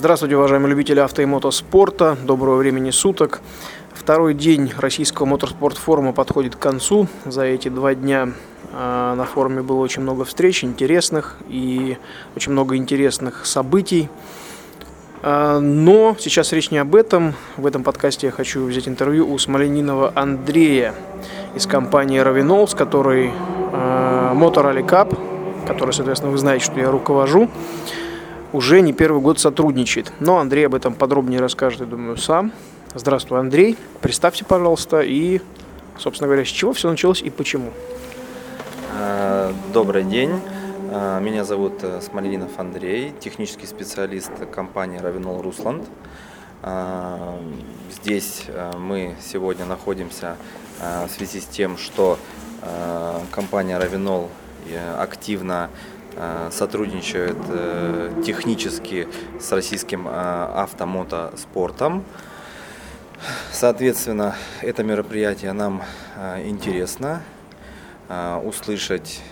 Здравствуйте, 0.00 0.34
уважаемые 0.34 0.70
любители 0.70 0.98
авто 0.98 1.20
и 1.20 1.26
мотоспорта. 1.26 2.16
Доброго 2.24 2.56
времени 2.56 2.90
суток. 2.90 3.42
Второй 3.92 4.32
день 4.32 4.72
российского 4.78 5.26
моторспорт-форума 5.26 6.14
подходит 6.14 6.56
к 6.56 6.58
концу. 6.58 7.06
За 7.26 7.42
эти 7.42 7.68
два 7.68 7.94
дня 7.94 8.30
э, 8.72 9.14
на 9.14 9.24
форуме 9.26 9.60
было 9.60 9.80
очень 9.80 10.00
много 10.00 10.24
встреч 10.24 10.64
интересных 10.64 11.36
и 11.50 11.98
очень 12.34 12.52
много 12.52 12.76
интересных 12.76 13.44
событий. 13.44 14.08
Э, 15.20 15.58
но 15.58 16.16
сейчас 16.18 16.50
речь 16.54 16.70
не 16.70 16.78
об 16.78 16.94
этом. 16.94 17.34
В 17.58 17.66
этом 17.66 17.84
подкасте 17.84 18.28
я 18.28 18.32
хочу 18.32 18.64
взять 18.64 18.88
интервью 18.88 19.30
у 19.30 19.36
Смоленинова 19.36 20.12
Андрея 20.14 20.94
из 21.54 21.66
компании 21.66 22.20
Равинол, 22.20 22.66
с 22.66 22.74
которой 22.74 23.32
Motor 23.70 24.64
Rally 24.64 24.82
Cup, 24.82 25.18
который, 25.66 25.92
соответственно, 25.92 26.32
вы 26.32 26.38
знаете, 26.38 26.64
что 26.64 26.80
я 26.80 26.90
руковожу, 26.90 27.50
уже 28.52 28.80
не 28.80 28.92
первый 28.92 29.20
год 29.20 29.38
сотрудничает. 29.38 30.12
Но 30.20 30.38
Андрей 30.38 30.66
об 30.66 30.74
этом 30.74 30.94
подробнее 30.94 31.40
расскажет, 31.40 31.80
я 31.80 31.86
думаю, 31.86 32.16
сам. 32.16 32.52
Здравствуй, 32.94 33.38
Андрей. 33.38 33.76
Представьте, 34.00 34.44
пожалуйста, 34.44 35.00
и, 35.00 35.40
собственно 35.98 36.26
говоря, 36.28 36.44
с 36.44 36.48
чего 36.48 36.72
все 36.72 36.90
началось 36.90 37.22
и 37.22 37.30
почему. 37.30 37.70
А, 38.98 39.52
добрый 39.72 40.04
день. 40.04 40.32
А, 40.92 41.20
меня 41.20 41.44
зовут 41.44 41.82
э, 41.82 42.00
Смоленинов 42.00 42.58
Андрей, 42.58 43.12
технический 43.20 43.66
специалист 43.66 44.32
компании 44.52 44.98
Равинол 44.98 45.40
Русланд. 45.42 45.84
Здесь 48.02 48.44
э, 48.48 48.72
мы 48.76 49.14
сегодня 49.22 49.64
находимся 49.64 50.36
в 50.80 51.10
связи 51.10 51.40
с 51.40 51.44
тем, 51.44 51.76
что 51.76 52.18
компания 53.30 53.78
Равинол 53.78 54.30
э, 54.68 54.94
активно 54.98 55.70
сотрудничает 56.50 57.36
технически 58.24 59.08
с 59.40 59.52
российским 59.52 60.06
автомотоспортом. 60.08 62.04
Соответственно, 63.52 64.34
это 64.62 64.82
мероприятие 64.82 65.52
нам 65.52 65.82
интересно 66.44 67.22
услышать 68.44 69.22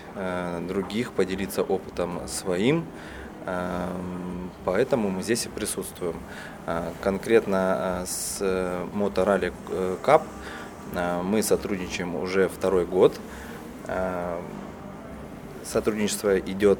других, 0.69 1.13
поделиться 1.13 1.63
опытом 1.63 2.27
своим. 2.29 2.85
Поэтому 4.65 5.09
мы 5.09 5.23
здесь 5.23 5.47
и 5.47 5.49
присутствуем. 5.49 6.17
Конкретно 7.03 8.05
с 8.07 8.41
Моторали 8.93 9.53
Cup 10.05 10.23
мы 11.23 11.43
сотрудничаем 11.43 12.15
уже 12.17 12.49
второй 12.49 12.85
год. 12.85 13.19
Сотрудничество 15.71 16.39
идет 16.39 16.79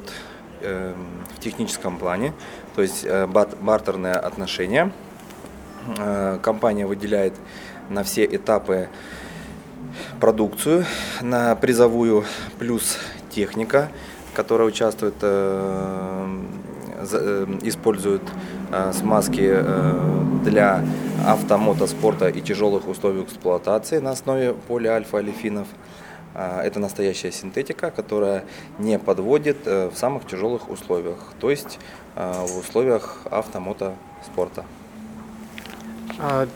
эм, 0.63 0.95
в 1.37 1.41
техническом 1.41 1.99
плане, 1.99 2.33
то 2.75 2.83
есть 2.83 3.05
э, 3.05 3.27
бартерные 3.27 4.15
отношения– 4.15 4.93
Э, 5.97 6.39
компания 6.43 6.87
выделяет 6.87 7.35
на 7.89 8.03
все 8.03 8.25
этапы 8.25 8.89
продукцию, 10.21 10.85
на 11.23 11.55
призовую 11.55 12.25
плюс 12.59 12.99
техника, 13.31 13.89
которая 14.35 14.69
участвует, 14.69 15.15
э, 15.23 16.41
использует 17.63 18.23
смазки 18.93 19.57
для 20.45 20.85
автомотоспорта 21.25 22.29
и 22.29 22.41
тяжелых 22.41 22.89
условий 22.89 23.23
эксплуатации 23.23 23.99
на 23.99 24.11
основе 24.11 24.53
полиальфа-алифинов. 24.67 25.69
Это 26.35 26.79
настоящая 26.79 27.33
синтетика, 27.33 27.91
которая 27.91 28.45
не 28.79 28.99
подводит 28.99 29.67
в 29.67 29.93
самых 29.95 30.27
тяжелых 30.27 30.71
условиях, 30.71 31.19
то 31.41 31.51
есть 31.51 31.79
в 32.15 32.59
условиях 32.59 33.19
автомотоспорта. 33.31 34.65
А, 36.19 36.47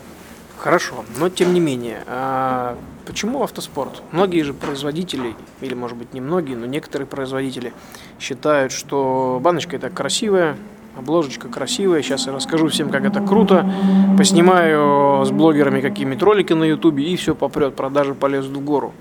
хорошо, 0.57 1.03
но 1.17 1.29
тем 1.29 1.53
не 1.53 1.59
менее, 1.59 2.03
а 2.07 2.77
почему 3.05 3.43
автоспорт? 3.43 4.01
Многие 4.11 4.43
же 4.43 4.53
производители, 4.53 5.35
или 5.61 5.73
может 5.73 5.97
быть 5.97 6.13
не 6.13 6.21
многие, 6.21 6.55
но 6.55 6.65
некоторые 6.65 7.07
производители 7.07 7.73
считают, 8.19 8.71
что 8.71 9.39
баночка 9.41 9.75
это 9.75 9.89
красивая, 9.89 10.57
обложечка 10.97 11.49
красивая. 11.49 12.01
Сейчас 12.03 12.27
я 12.27 12.33
расскажу 12.33 12.67
всем, 12.67 12.89
как 12.89 13.03
это 13.05 13.19
круто. 13.19 13.69
Поснимаю 14.17 15.25
с 15.25 15.31
блогерами 15.31 15.81
какими-то 15.81 16.25
ролики 16.25 16.53
на 16.53 16.65
ютубе 16.65 17.03
и 17.03 17.15
все 17.15 17.35
попрет, 17.35 17.75
продажи 17.75 18.13
полезут 18.13 18.55
в 18.55 18.63
гору. 18.63 18.93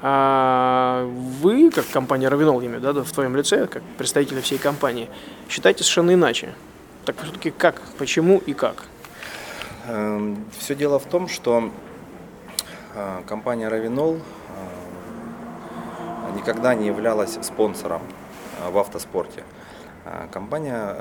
А 0.00 1.04
вы, 1.40 1.70
как 1.70 1.88
компания 1.88 2.28
Равинол, 2.28 2.60
имею, 2.60 2.80
да, 2.80 2.92
в 2.92 3.10
твоем 3.10 3.34
лице, 3.34 3.66
как 3.66 3.82
представитель 3.96 4.40
всей 4.40 4.58
компании, 4.58 5.10
считаете 5.48 5.82
совершенно 5.82 6.14
иначе. 6.14 6.54
Так 7.04 7.16
все-таки 7.22 7.50
как, 7.50 7.80
почему 7.98 8.38
и 8.38 8.54
как? 8.54 8.84
Эм, 9.88 10.44
Все 10.56 10.76
дело 10.76 11.00
в 11.00 11.06
том, 11.06 11.26
что 11.26 11.70
э, 12.94 13.22
компания 13.26 13.68
Равинол 13.68 14.20
никогда 16.36 16.74
не 16.74 16.86
являлась 16.86 17.38
спонсором 17.42 18.02
э, 18.60 18.70
в 18.70 18.78
автоспорте. 18.78 19.42
Компания, 20.32 20.94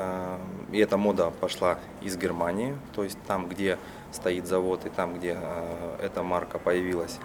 и 0.70 0.80
эта 0.80 0.98
мода 0.98 1.32
пошла 1.40 1.80
из 2.02 2.18
Германии, 2.18 2.76
то 2.94 3.06
есть 3.06 3.18
там, 3.26 3.48
где 3.48 3.78
стоит 4.12 4.48
завод 4.48 4.86
и 4.86 4.90
там, 4.90 5.14
где 5.18 5.38
эта 6.02 6.24
марка 6.24 6.60
появилась, 6.60 7.18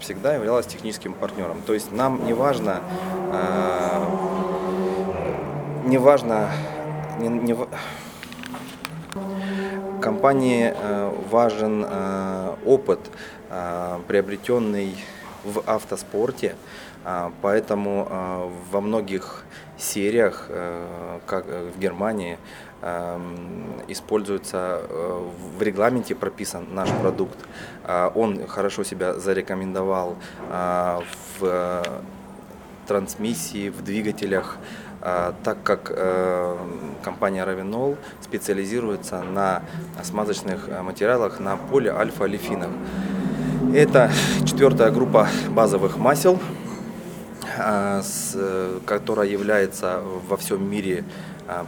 всегда 0.00 0.34
являлась 0.34 0.66
техническим 0.66 1.14
партнером. 1.14 1.62
То 1.62 1.74
есть 1.74 1.92
нам 1.92 2.24
не 2.24 2.32
важно, 2.32 2.80
не 5.84 5.98
важно, 5.98 6.50
не, 7.18 7.28
не, 7.28 7.56
Компании 10.00 10.72
э, 10.74 11.12
важен 11.30 11.84
э, 11.86 12.54
опыт, 12.64 13.00
э, 13.50 13.98
приобретенный 14.08 14.96
в 15.44 15.62
автоспорте, 15.66 16.54
поэтому 17.40 18.52
во 18.70 18.82
многих 18.82 19.44
сериях, 19.78 20.50
как 21.24 21.46
в 21.46 21.78
Германии, 21.78 22.36
используется 23.88 24.82
в 25.58 25.62
регламенте 25.62 26.14
прописан 26.14 26.66
наш 26.72 26.88
продукт. 27.00 27.38
Он 28.14 28.46
хорошо 28.46 28.84
себя 28.84 29.14
зарекомендовал 29.14 30.16
в 31.38 31.82
трансмиссии, 32.86 33.68
в 33.68 33.84
двигателях, 33.84 34.56
так 35.00 35.62
как 35.62 35.92
э, 35.94 36.56
компания 37.02 37.44
Равинол 37.44 37.96
специализируется 38.20 39.22
на 39.22 39.62
смазочных 40.02 40.68
э, 40.68 40.82
материалах 40.82 41.40
на 41.40 41.56
поле 41.56 41.90
альфа-алифинах. 41.90 42.68
Это 43.74 44.10
четвертая 44.44 44.90
группа 44.90 45.28
базовых 45.50 45.96
масел, 45.96 46.38
которая 48.86 49.28
является 49.28 50.02
во 50.28 50.36
всем 50.36 50.68
мире 50.68 51.04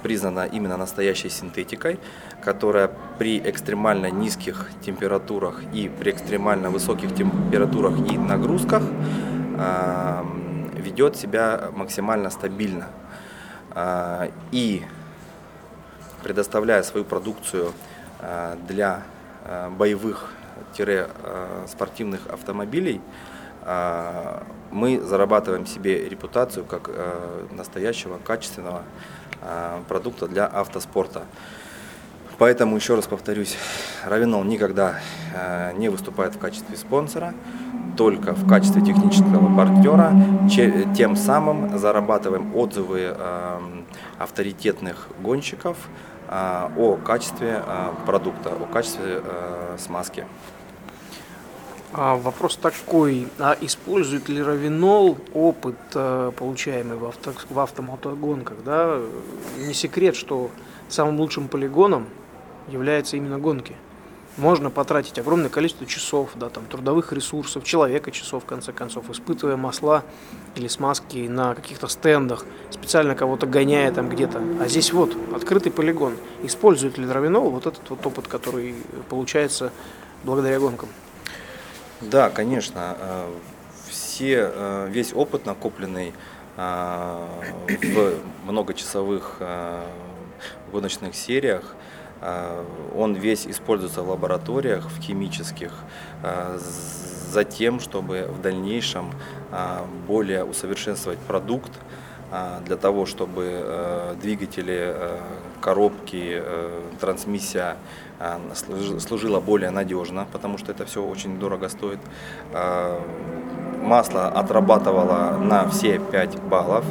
признана 0.03 0.47
именно 0.47 0.76
настоящей 0.76 1.28
синтетикой, 1.28 2.00
которая 2.43 2.91
при 3.19 3.38
экстремально 3.38 4.10
низких 4.10 4.69
температурах 4.81 5.62
и 5.72 5.88
при 5.88 6.10
экстремально 6.10 6.70
высоких 6.70 7.15
температурах 7.15 7.98
и 8.10 8.19
нагрузках 8.19 8.82
ведет 10.76 11.16
себя 11.16 11.71
максимально 11.75 12.31
стабильно. 12.31 12.88
А, 13.75 14.31
и 14.50 14.82
предоставляя 16.22 16.82
свою 16.82 17.06
продукцию 17.06 17.72
а, 18.21 18.59
для 18.69 19.03
а, 19.44 19.71
боевых-спортивных 19.71 22.26
автомобилей, 22.28 23.00
мы 24.72 25.00
зарабатываем 25.00 25.66
себе 25.66 26.09
репутацию 26.09 26.65
как 26.65 26.91
настоящего 27.53 28.19
качественного 28.19 28.82
продукта 29.88 30.28
для 30.28 30.47
автоспорта. 30.47 31.22
Поэтому, 32.39 32.77
еще 32.77 32.94
раз 32.94 33.06
повторюсь, 33.06 33.56
Равинол 34.04 34.42
никогда 34.42 34.97
не 35.77 35.89
выступает 35.89 36.34
в 36.34 36.39
качестве 36.39 36.77
спонсора 36.77 37.34
только 37.97 38.33
в 38.33 38.48
качестве 38.48 38.83
технического 38.83 39.54
партнера, 39.54 40.12
тем 40.97 41.16
самым 41.16 41.78
зарабатываем 41.78 42.54
отзывы 42.56 43.15
эм, 43.16 43.84
авторитетных 44.18 45.09
гонщиков 45.22 45.77
э, 46.28 46.68
о 46.77 46.97
качестве 46.97 47.62
э, 47.65 47.91
продукта, 48.06 48.50
о 48.50 48.72
качестве 48.72 49.21
э, 49.22 49.77
смазки. 49.78 50.27
А 51.94 52.16
вопрос 52.16 52.56
такой, 52.56 53.28
а 53.39 53.54
использует 53.60 54.30
ли 54.30 54.42
Равинол 54.42 55.18
опыт, 55.34 55.77
получаемый 55.91 56.97
в, 56.97 57.04
авто, 57.04 57.34
в 57.50 57.59
автомотогонках? 57.59 58.65
Да? 58.65 58.98
Не 59.59 59.74
секрет, 59.74 60.16
что 60.16 60.50
самым 60.89 61.21
лучшим 61.21 61.48
полигоном 61.48 62.06
является 62.68 63.18
именно 63.18 63.39
гонки. 63.39 63.77
можно 64.36 64.71
потратить 64.71 65.18
огромное 65.18 65.50
количество 65.50 65.86
часов, 65.86 66.30
да, 66.34 66.48
там, 66.48 66.65
трудовых 66.65 67.12
ресурсов, 67.12 67.65
человека 67.65 68.10
часов, 68.10 68.45
в 68.45 68.47
конце 68.47 68.72
концов, 68.72 69.10
испытывая 69.10 69.56
масла 69.56 70.04
или 70.54 70.68
смазки 70.68 71.28
на 71.28 71.54
каких-то 71.54 71.88
стендах, 71.88 72.47
специально 72.71 73.15
кого-то 73.15 73.47
гоняя 73.47 73.92
там 73.92 74.09
где-то. 74.09 74.42
А 74.60 74.68
здесь 74.68 74.92
вот 74.92 75.16
открытый 75.34 75.72
полигон. 75.72 76.16
Использует 76.42 76.98
ли 76.98 77.06
Дровинол 77.06 77.50
вот 77.50 77.66
этот 77.66 77.88
вот 77.91 78.04
опыт, 78.06 78.28
который 78.28 78.74
получается 79.09 79.72
благодаря 80.24 80.59
гонкам? 80.59 80.88
Да, 82.10 82.31
конечно. 82.31 82.97
Э, 82.99 83.31
все, 83.89 84.51
э, 84.53 84.89
весь 84.91 85.13
опыт 85.13 85.47
накопленный 85.47 86.13
э, 86.57 87.27
в 87.69 88.15
многочасовых 88.45 89.41
гоночных 90.72 91.15
сериях, 91.15 91.75
он 92.97 93.15
весь 93.15 93.47
используется 93.47 94.03
в 94.03 94.10
лабораториях, 94.10 94.87
в 94.91 95.01
химических, 95.01 95.72
за 97.31 97.45
тем, 97.45 97.78
чтобы 97.78 98.28
в 98.28 98.41
дальнейшем 98.41 99.13
более 100.07 100.45
усовершенствовать 100.45 101.19
продукт, 101.21 101.72
для 102.65 102.77
того, 102.77 103.05
чтобы 103.07 104.17
двигатели, 104.21 104.95
коробки, 105.61 106.43
трансмиссия 107.01 107.77
служила 108.99 109.41
более 109.41 109.71
надежно, 109.71 110.27
потому 110.33 110.59
что 110.59 110.73
это 110.73 110.84
все 110.87 111.05
очень 111.05 111.39
дорого 111.39 111.69
стоит. 111.69 111.99
Масло 113.83 114.29
отрабатывало 114.29 115.37
на 115.39 115.69
все 115.69 115.99
5 115.99 116.41
баллов. 116.43 116.84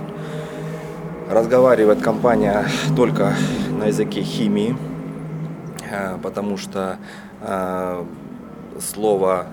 Разговаривает 1.30 2.02
компания 2.02 2.66
только 2.96 3.34
на 3.80 3.86
языке 3.86 4.22
химии, 4.22 4.76
потому 6.22 6.58
что 6.58 6.98
слово 8.80 9.48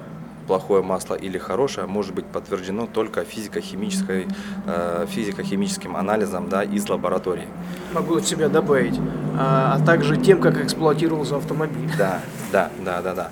плохое 0.49 0.83
масло 0.83 1.15
или 1.15 1.39
хорошее 1.39 1.87
может 1.87 2.15
быть 2.15 2.25
подтверждено 2.27 2.87
только 2.87 3.25
физико-химической, 3.25 4.27
э, 4.67 5.07
физико-химическим 5.09 5.95
анализом 5.97 6.49
да, 6.49 6.65
из 6.65 6.89
лаборатории. 6.89 7.47
Могу 7.93 8.17
от 8.17 8.27
себя 8.27 8.49
добавить, 8.49 8.99
а, 9.39 9.75
а 9.77 9.85
также 9.85 10.17
тем, 10.17 10.41
как 10.41 10.57
эксплуатировался 10.57 11.37
автомобиль. 11.37 11.91
Да, 11.99 12.21
да, 12.51 12.71
да, 12.85 13.03
да, 13.03 13.15
да. 13.15 13.31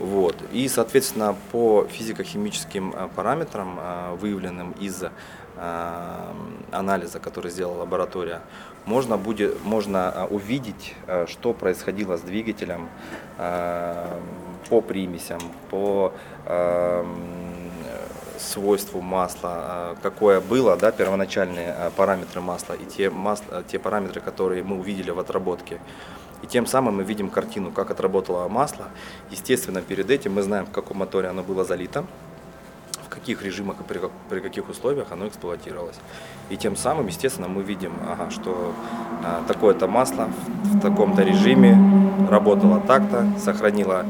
Вот. 0.00 0.36
И, 0.52 0.68
соответственно, 0.68 1.36
по 1.52 1.86
физико-химическим 1.90 2.92
э, 2.92 3.08
параметрам, 3.14 3.78
э, 3.80 4.16
выявленным 4.20 4.72
из 4.72 5.04
анализа, 6.70 7.18
который 7.18 7.50
сделала 7.50 7.80
лаборатория, 7.80 8.42
можно, 8.86 9.16
будет, 9.16 9.64
можно 9.64 10.28
увидеть, 10.30 10.94
что 11.26 11.52
происходило 11.52 12.16
с 12.16 12.20
двигателем 12.20 12.88
по 14.68 14.80
примесям, 14.80 15.40
по 15.70 16.12
э, 16.46 17.04
свойству 18.38 19.00
масла, 19.00 19.64
э, 19.66 19.96
какое 20.02 20.40
было, 20.40 20.76
да, 20.76 20.90
первоначальные 20.90 21.74
э, 21.76 21.90
параметры 21.96 22.40
масла 22.40 22.74
и 22.74 22.84
те, 22.84 23.10
масла, 23.10 23.62
те 23.66 23.78
параметры, 23.78 24.20
которые 24.20 24.62
мы 24.62 24.78
увидели 24.78 25.10
в 25.10 25.18
отработке. 25.18 25.80
И 26.42 26.46
тем 26.46 26.66
самым 26.66 26.96
мы 26.96 27.04
видим 27.04 27.30
картину, 27.30 27.72
как 27.72 27.90
отработало 27.90 28.48
масло. 28.48 28.86
Естественно, 29.30 29.82
перед 29.82 30.10
этим 30.10 30.34
мы 30.34 30.42
знаем, 30.42 30.66
в 30.66 30.70
каком 30.70 30.98
моторе 30.98 31.28
оно 31.28 31.42
было 31.42 31.64
залито, 31.64 32.04
в 33.04 33.08
каких 33.08 33.42
режимах 33.42 33.80
и 33.80 33.82
при, 33.82 34.00
при 34.28 34.40
каких 34.40 34.68
условиях 34.68 35.10
оно 35.10 35.26
эксплуатировалось. 35.26 35.96
И 36.48 36.56
тем 36.56 36.76
самым, 36.76 37.08
естественно, 37.08 37.48
мы 37.48 37.62
видим, 37.62 37.92
ага, 38.08 38.30
что 38.30 38.72
а, 39.24 39.42
такое-то 39.48 39.88
масло 39.88 40.28
в, 40.62 40.76
в 40.76 40.80
таком-то 40.80 41.22
режиме 41.22 41.76
работало 42.30 42.80
так-то, 42.80 43.26
сохранило 43.38 44.06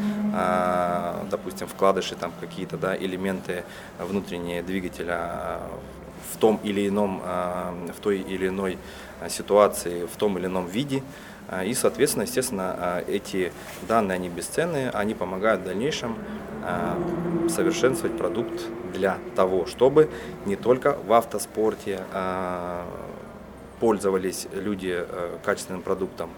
допустим, 1.31 1.67
вкладыши, 1.67 2.15
там 2.15 2.33
какие-то 2.41 2.77
да, 2.77 2.97
элементы 2.97 3.65
внутренние 3.99 4.63
двигателя 4.63 5.17
а, 5.19 5.71
в 6.33 6.37
том 6.37 6.61
или 6.63 6.89
ином, 6.89 7.23
а, 7.25 7.75
в 7.97 8.01
той 8.01 8.19
или 8.19 8.49
иной 8.49 8.79
ситуации, 9.29 10.07
в 10.07 10.17
том 10.17 10.39
или 10.39 10.47
ином 10.47 10.67
виде. 10.67 11.03
И, 11.65 11.73
соответственно, 11.73 12.25
естественно, 12.25 13.03
эти 13.09 13.53
данные, 13.89 14.17
они 14.17 14.29
бесценные, 14.29 14.91
они 14.91 15.15
помогают 15.15 15.63
в 15.63 15.65
дальнейшем 15.65 16.15
совершенствовать 17.49 18.19
продукт 18.19 18.65
для 18.93 19.17
того, 19.35 19.65
чтобы 19.65 20.11
не 20.45 20.57
только 20.57 20.99
в 21.07 21.13
автоспорте 21.13 22.05
пользовались 23.81 24.47
люди 24.53 25.07
качественным 25.43 25.81
продуктом, 25.81 26.31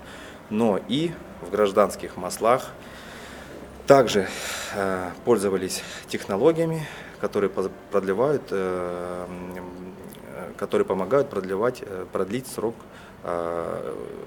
но 0.49 0.79
и 0.89 1.11
в 1.43 1.51
гражданских 1.51 2.17
маслах, 2.17 2.71
также 3.87 4.29
э, 4.75 5.11
пользовались 5.25 5.83
технологиями, 6.09 6.87
которые 7.21 7.51
продлевают, 7.91 8.43
э, 8.51 9.27
э, 9.57 10.53
которые 10.57 10.87
помогают 10.87 11.31
продлевать, 11.31 11.83
продлить 12.13 12.47
срок 12.47 12.75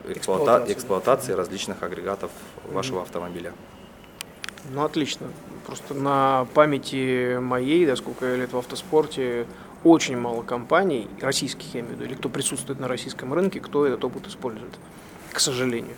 эксплуата 0.07 0.71
эксплуатации 0.71 1.33
различных 1.33 1.81
агрегатов 1.81 2.29
вашего 2.71 3.01
автомобиля. 3.01 3.51
Ну, 4.69 4.83
отлично. 4.83 5.27
Просто 5.65 5.95
на 5.95 6.45
памяти 6.53 7.39
моей, 7.39 7.87
да, 7.87 7.95
сколько 7.95 8.27
я 8.27 8.35
лет 8.35 8.53
в 8.53 8.57
автоспорте, 8.57 9.47
очень 9.83 10.15
мало 10.17 10.43
компаний, 10.43 11.09
российских 11.21 11.73
я 11.73 11.81
имею 11.81 11.95
в 11.95 11.99
виду, 11.99 12.05
или 12.05 12.13
кто 12.13 12.29
присутствует 12.29 12.79
на 12.79 12.87
российском 12.87 13.33
рынке, 13.33 13.59
кто 13.59 13.85
этот 13.85 14.03
опыт 14.05 14.27
использует 14.27 14.73
к 15.33 15.39
сожалению. 15.39 15.95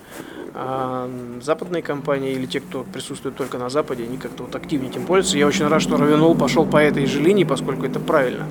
А 0.53 1.09
западные 1.41 1.83
компании 1.83 2.31
или 2.31 2.45
те, 2.45 2.61
кто 2.61 2.83
присутствует 2.83 3.35
только 3.35 3.57
на 3.57 3.69
Западе, 3.69 4.05
они 4.05 4.17
как-то 4.17 4.43
вот 4.43 4.55
активнее 4.55 4.89
этим 4.89 5.05
пользуются. 5.05 5.37
Я 5.37 5.47
очень 5.47 5.67
рад, 5.67 5.81
что 5.81 5.97
Равенол 5.97 6.33
пошел 6.33 6.65
по 6.65 6.77
этой 6.77 7.05
же 7.05 7.21
линии, 7.21 7.43
поскольку 7.43 7.85
это 7.85 7.99
правильно. 7.99 8.45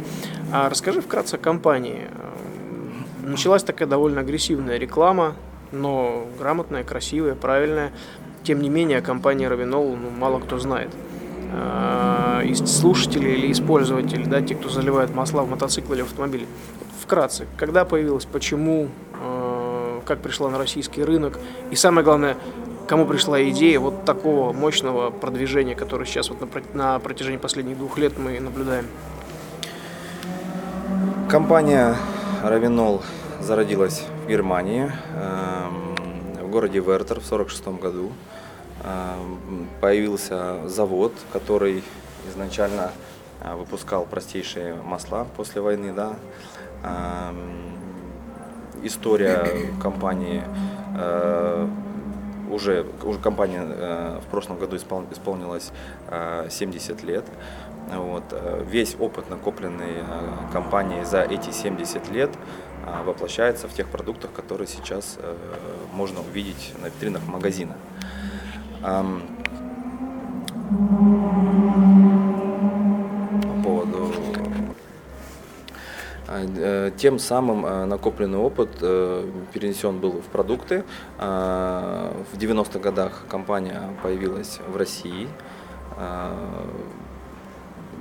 А 0.52 0.68
расскажи 0.68 1.00
вкратце 1.00 1.36
о 1.36 1.38
компании. 1.38 2.08
Началась 3.22 3.62
такая 3.62 3.88
довольно 3.88 4.20
агрессивная 4.20 4.76
реклама, 4.76 5.34
но 5.72 6.26
грамотная, 6.38 6.84
красивая, 6.84 7.34
правильная. 7.34 7.90
Тем 8.42 8.60
не 8.60 8.68
менее, 8.68 8.98
о 8.98 9.02
компании 9.02 9.46
Равенол 9.46 9.96
ну, 9.96 10.10
мало 10.10 10.40
кто 10.40 10.58
знает 10.58 10.90
а, 11.52 12.42
из 12.42 12.58
слушателей 12.58 13.34
или 13.34 13.50
использователей, 13.50 14.26
да, 14.26 14.42
те, 14.42 14.54
кто 14.54 14.68
заливает 14.68 15.14
масла 15.14 15.42
в 15.42 15.48
мотоциклы 15.48 15.96
или 15.96 16.02
в 16.02 16.06
автомобили. 16.06 16.46
Вкратце, 17.00 17.46
когда 17.56 17.86
появилась, 17.86 18.26
почему, 18.26 18.88
как 20.04 20.20
пришла 20.20 20.50
на 20.50 20.58
российский 20.58 21.02
рынок, 21.02 21.38
и 21.70 21.76
самое 21.76 22.04
главное, 22.04 22.36
кому 22.86 23.06
пришла 23.06 23.42
идея 23.50 23.80
вот 23.80 24.04
такого 24.04 24.52
мощного 24.52 25.10
продвижения, 25.10 25.74
которое 25.74 26.04
сейчас 26.04 26.30
вот 26.30 26.38
на, 26.74 26.98
протяжении 26.98 27.38
последних 27.38 27.78
двух 27.78 27.98
лет 27.98 28.18
мы 28.18 28.38
наблюдаем? 28.40 28.86
Компания 31.28 31.96
Равинол 32.42 33.02
зародилась 33.40 34.04
в 34.24 34.28
Германии, 34.28 34.92
эм, 35.16 36.46
в 36.46 36.50
городе 36.50 36.78
Вертер 36.78 37.20
в 37.20 37.26
1946 37.26 37.80
году. 37.80 38.12
Эм, 38.84 39.68
появился 39.80 40.68
завод, 40.68 41.12
который 41.32 41.82
изначально 42.28 42.92
э, 43.40 43.54
выпускал 43.54 44.04
простейшие 44.04 44.74
масла 44.74 45.26
после 45.36 45.60
войны. 45.60 45.92
Да 45.92 46.16
эм, 46.82 47.83
история 48.82 49.70
компании 49.80 50.42
э, 50.96 51.68
уже, 52.50 52.86
уже 53.02 53.18
компания 53.18 53.62
э, 53.64 54.20
в 54.26 54.30
прошлом 54.30 54.58
году 54.58 54.76
испол, 54.76 55.04
исполнилась 55.10 55.72
э, 56.08 56.48
70 56.50 57.02
лет. 57.02 57.24
Вот. 57.92 58.24
Э, 58.32 58.64
весь 58.66 58.96
опыт, 58.98 59.30
накопленный 59.30 60.02
компанией 60.52 61.04
за 61.04 61.22
эти 61.22 61.50
70 61.50 62.10
лет, 62.10 62.30
воплощается 63.04 63.66
в 63.66 63.72
тех 63.72 63.88
продуктах, 63.88 64.32
которые 64.32 64.66
сейчас 64.66 65.18
можно 65.94 66.20
увидеть 66.20 66.74
на 66.82 66.86
витринах 66.86 67.26
магазина. 67.26 67.76
Эм, 68.82 69.22
тем 76.96 77.18
самым 77.18 77.66
э, 77.66 77.84
накопленный 77.84 78.38
опыт 78.38 78.70
э, 78.80 79.30
перенесен 79.52 79.98
был 79.98 80.12
в 80.12 80.24
продукты. 80.24 80.84
В 81.18 82.36
90-х 82.38 82.78
годах 82.78 83.24
компания 83.28 83.82
появилась 84.02 84.60
в 84.68 84.76
России. 84.76 85.28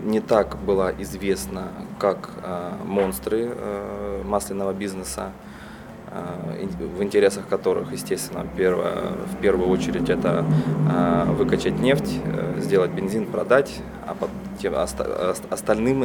Не 0.04 0.20
так 0.20 0.58
была 0.58 0.92
известна, 1.00 1.70
как 2.00 2.30
монстры 2.86 3.56
масляного 4.26 4.74
бизнеса, 4.74 5.32
в 6.98 7.04
интересах 7.04 7.48
которых, 7.48 7.94
естественно, 7.94 8.46
первое, 8.58 9.14
в 9.32 9.38
первую 9.42 9.70
очередь 9.70 10.10
это 10.10 10.44
выкачать 11.38 11.80
нефть, 11.80 12.20
сделать 12.58 12.92
бензин, 12.92 13.28
продать, 13.28 13.80
а 14.06 14.16
остальным 15.52 16.04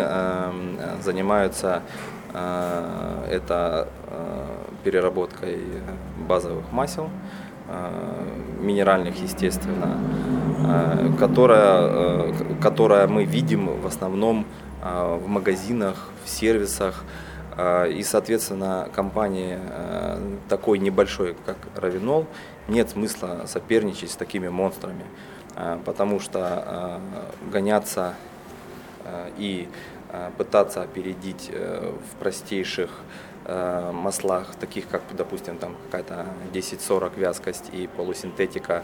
занимаются 1.00 1.82
Э, 1.82 2.17
это 2.30 3.88
э, 4.06 4.46
переработкой 4.84 5.60
базовых 6.28 6.70
масел, 6.72 7.10
минеральных, 8.60 9.20
естественно, 9.20 9.98
которая, 11.18 12.32
которая 12.62 13.06
мы 13.06 13.24
видим 13.24 13.80
в 13.80 13.86
основном 13.86 14.46
в 14.82 15.26
магазинах, 15.26 16.08
в 16.24 16.28
сервисах. 16.30 17.04
И, 17.90 18.02
соответственно, 18.04 18.88
компании 18.94 19.58
такой 20.48 20.78
небольшой, 20.78 21.36
как 21.44 21.56
Равинол, 21.76 22.26
нет 22.68 22.88
смысла 22.88 23.42
соперничать 23.46 24.12
с 24.12 24.16
такими 24.16 24.48
монстрами, 24.48 25.04
потому 25.84 26.20
что 26.20 27.00
гоняться 27.52 28.14
и 29.36 29.68
пытаться 30.36 30.82
опередить 30.82 31.50
в 31.50 32.16
простейших 32.18 32.90
Э, 33.50 33.92
маслах, 33.92 34.56
таких 34.56 34.86
как, 34.88 35.00
допустим, 35.16 35.56
там 35.56 35.74
какая-то 35.86 36.26
10-40 36.52 37.18
вязкость 37.18 37.70
и 37.72 37.86
полусинтетика, 37.86 38.82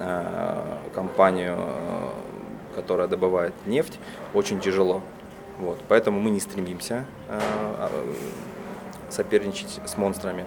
э, 0.00 0.76
компанию, 0.92 1.54
э, 1.56 2.08
которая 2.74 3.06
добывает 3.06 3.54
нефть, 3.64 4.00
очень 4.34 4.58
тяжело. 4.58 5.02
Вот. 5.60 5.78
Поэтому 5.86 6.20
мы 6.20 6.30
не 6.30 6.40
стремимся 6.40 7.04
соперничать 9.08 9.80
с 9.84 9.96
монстрами, 9.98 10.46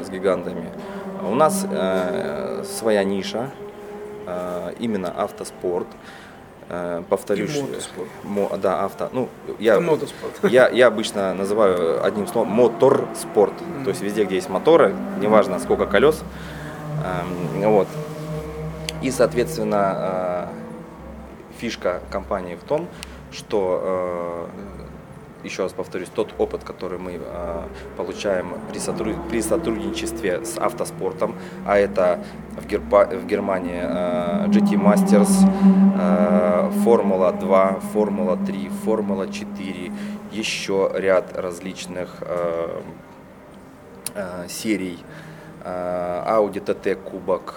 с 0.00 0.08
гигантами. 0.08 0.70
У 1.22 1.34
нас 1.34 1.66
своя 2.64 3.02
ниша, 3.02 3.50
именно 4.78 5.10
автоспорт. 5.10 5.88
Э, 6.68 7.02
повторюсь, 7.08 7.56
И 7.56 7.62
мотоспорт. 7.62 8.08
Мо, 8.24 8.56
да, 8.60 8.84
авто. 8.84 9.08
Ну, 9.12 9.28
я, 9.58 9.80
мотоспорт. 9.80 10.32
Я, 10.50 10.68
я 10.68 10.88
обычно 10.88 11.32
называю 11.34 12.04
одним 12.04 12.26
словом 12.26 12.48
моторспорт. 12.48 13.52
Mm-hmm. 13.52 13.84
То 13.84 13.90
есть 13.90 14.02
везде, 14.02 14.24
где 14.24 14.34
есть 14.36 14.48
моторы, 14.48 14.94
неважно 15.20 15.60
сколько 15.60 15.86
колес. 15.86 16.22
Эм, 17.04 17.70
вот. 17.70 17.88
И, 19.00 19.10
соответственно, 19.12 19.94
э, 19.96 20.46
фишка 21.58 22.00
компании 22.10 22.56
в 22.56 22.64
том, 22.64 22.88
что 23.30 24.48
э, 24.50 24.95
еще 25.46 25.62
раз 25.62 25.72
повторюсь, 25.72 26.08
тот 26.08 26.34
опыт, 26.38 26.64
который 26.64 26.98
мы 26.98 27.20
э, 27.22 27.62
получаем 27.96 28.54
при, 28.70 28.78
сотруд... 28.78 29.16
при 29.28 29.40
сотрудничестве 29.40 30.44
с 30.44 30.58
автоспортом, 30.58 31.34
а 31.64 31.78
это 31.78 32.20
в, 32.60 32.66
Герпа... 32.66 33.06
в 33.06 33.26
Германии 33.26 33.80
э, 33.82 34.46
GT 34.48 34.74
Masters, 34.74 35.30
э, 35.98 36.70
Формула 36.82 37.32
2, 37.32 37.80
Формула 37.92 38.36
3, 38.36 38.70
Формула 38.84 39.32
4, 39.32 39.92
еще 40.32 40.90
ряд 40.94 41.36
различных 41.36 42.22
серий, 44.48 44.98
Audi 45.64 46.64
TT 46.64 46.94
Кубок, 46.94 47.54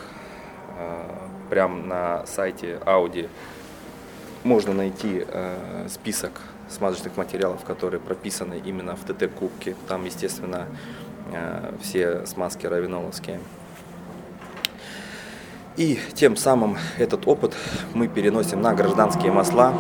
прямо 1.49 1.81
на 1.81 2.25
сайте 2.25 2.79
Audi 2.85 3.29
можно 4.43 4.73
найти 4.73 5.25
список 5.87 6.41
смазочных 6.69 7.17
материалов, 7.17 7.63
которые 7.63 7.99
прописаны 7.99 8.61
именно 8.63 8.95
в 8.95 9.01
ТТ-кубке. 9.01 9.75
Там, 9.87 10.05
естественно, 10.05 10.67
э, 11.31 11.73
все 11.81 12.25
смазки 12.25 12.65
равиноловские. 12.65 13.39
И 15.77 15.97
тем 16.13 16.35
самым 16.35 16.77
этот 16.97 17.27
опыт 17.27 17.55
мы 17.93 18.07
переносим 18.07 18.61
на 18.61 18.73
гражданские 18.73 19.31
масла 19.31 19.73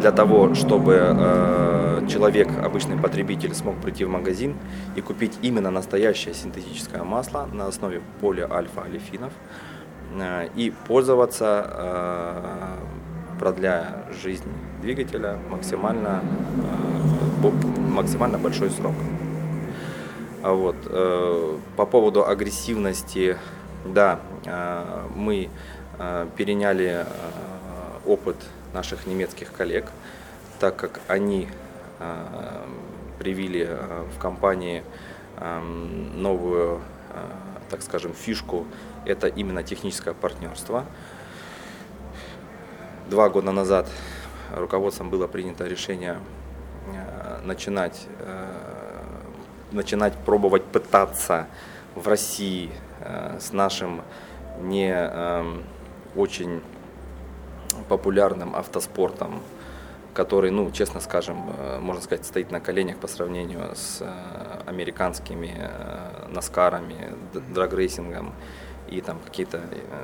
для 0.00 0.12
того, 0.12 0.54
чтобы 0.54 0.98
э, 1.00 2.06
человек, 2.08 2.48
обычный 2.62 2.96
потребитель, 2.96 3.54
смог 3.54 3.76
прийти 3.80 4.04
в 4.04 4.10
магазин 4.10 4.56
и 4.94 5.00
купить 5.00 5.32
именно 5.42 5.70
настоящее 5.70 6.34
синтетическое 6.34 7.02
масло 7.02 7.48
на 7.52 7.66
основе 7.66 8.00
полиальфа-олефинов 8.20 9.32
э, 10.14 10.48
и 10.54 10.72
пользоваться, 10.86 12.78
продляя 13.38 14.04
жизнь 14.22 14.50
двигателя 14.82 15.38
максимально, 15.50 16.22
э, 17.42 17.50
максимально 17.90 18.38
большой 18.38 18.70
срок. 18.70 18.94
А 20.42 20.52
вот. 20.52 20.76
Э, 20.86 21.58
по 21.76 21.86
поводу 21.86 22.26
агрессивности, 22.26 23.38
да, 23.84 24.20
э, 24.44 25.08
мы 25.14 25.48
переняли 26.36 27.06
опыт 28.04 28.34
наших 28.72 29.06
немецких 29.06 29.52
коллег, 29.52 29.92
так 30.58 30.74
как 30.74 31.00
они 31.06 31.46
привили 33.20 33.78
в 34.12 34.18
компании 34.18 34.82
новую, 36.16 36.80
так 37.70 37.82
скажем, 37.82 38.12
фишку, 38.12 38.66
это 39.06 39.28
именно 39.28 39.62
техническое 39.62 40.14
партнерство. 40.14 40.84
Два 43.08 43.28
года 43.28 43.52
назад 43.52 43.86
руководством 44.50 45.10
было 45.10 45.26
принято 45.26 45.66
решение 45.66 46.18
э, 46.86 47.40
начинать, 47.44 48.06
э, 48.18 49.02
начинать 49.72 50.14
пробовать 50.24 50.64
пытаться 50.64 51.46
в 51.94 52.08
России 52.08 52.70
э, 53.00 53.36
с 53.40 53.52
нашим 53.52 54.00
не 54.62 54.90
эм, 54.90 55.64
очень 56.16 56.62
популярным 57.90 58.56
автоспортом, 58.56 59.42
который, 60.14 60.50
ну, 60.50 60.70
честно 60.70 61.00
скажем, 61.00 61.52
можно 61.80 62.00
сказать, 62.00 62.24
стоит 62.24 62.50
на 62.50 62.60
коленях 62.60 62.96
по 62.96 63.08
сравнению 63.08 63.74
с 63.74 64.00
американскими 64.64 65.70
наскарами, 66.28 67.12
драгрейсингом 67.52 68.32
и 68.88 69.00
там 69.00 69.18
какие-то 69.24 69.60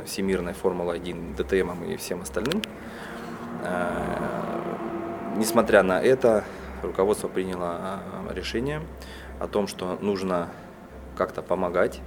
всемирной 0.06 0.54
Формулы-1, 0.54 1.36
ДТМом 1.36 1.84
и 1.84 1.96
всем 1.96 2.22
остальным. 2.22 2.62
Э, 3.62 4.62
несмотря 5.36 5.82
на 5.82 6.00
это, 6.00 6.44
руководство 6.82 7.28
приняло 7.28 8.00
э, 8.28 8.34
решение 8.34 8.82
о 9.38 9.46
том, 9.46 9.66
что 9.66 9.98
нужно 10.00 10.48
как-то 11.16 11.42
помогать, 11.42 12.00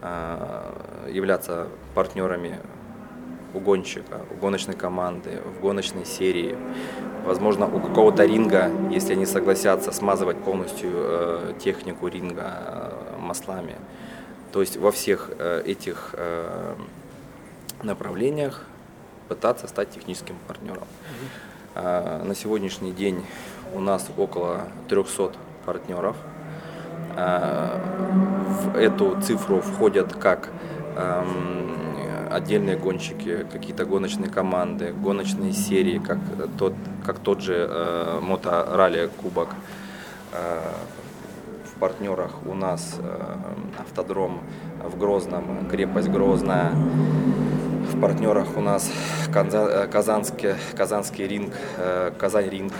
э, 0.00 1.08
являться 1.10 1.68
партнерами 1.94 2.58
у 3.54 3.60
гонщика, 3.60 4.22
у 4.30 4.34
гоночной 4.34 4.74
команды, 4.74 5.40
в 5.44 5.60
гоночной 5.60 6.06
серии. 6.06 6.56
Возможно, 7.24 7.66
у 7.66 7.80
какого-то 7.80 8.24
ринга, 8.24 8.70
если 8.90 9.12
они 9.12 9.26
согласятся 9.26 9.92
смазывать 9.92 10.38
полностью 10.38 11.54
технику 11.58 12.08
ринга 12.08 12.94
маслами. 13.20 13.76
То 14.52 14.60
есть 14.60 14.76
во 14.76 14.92
всех 14.92 15.30
этих 15.64 16.14
направлениях 17.82 18.62
пытаться 19.28 19.66
стать 19.66 19.90
техническим 19.90 20.36
партнером. 20.46 20.86
А, 21.74 22.22
на 22.22 22.34
сегодняшний 22.34 22.92
день 22.92 23.24
у 23.74 23.80
нас 23.80 24.10
около 24.16 24.68
300 24.88 25.32
партнеров. 25.64 26.16
А, 27.16 27.80
в 28.62 28.76
эту 28.76 29.20
цифру 29.22 29.60
входят 29.60 30.12
как 30.14 30.50
отдельные 32.30 32.76
гонщики, 32.76 33.46
какие-то 33.50 33.86
гоночные 33.86 34.30
команды, 34.30 34.92
гоночные 34.92 35.52
серии, 35.52 35.98
как 35.98 36.18
тот, 36.58 36.74
как 37.04 37.18
тот 37.18 37.40
же 37.40 37.66
э, 37.68 38.20
мото-ралли 38.22 39.10
Кубок. 39.20 39.48
Э, 40.32 40.60
в 40.91 40.91
партнерах 41.82 42.30
у 42.46 42.54
нас 42.54 42.94
э, 43.00 43.36
автодром 43.76 44.38
в 44.84 44.96
Грозном, 44.96 45.66
крепость 45.68 46.10
Грозная, 46.10 46.70
в 47.90 48.00
партнерах 48.00 48.56
у 48.56 48.60
нас 48.60 48.88
э, 49.34 49.88
Казанский, 49.90 50.54
Казанский 50.76 51.26
ринг, 51.26 51.52
э, 51.78 52.12
Казань 52.16 52.48
ринг. 52.48 52.72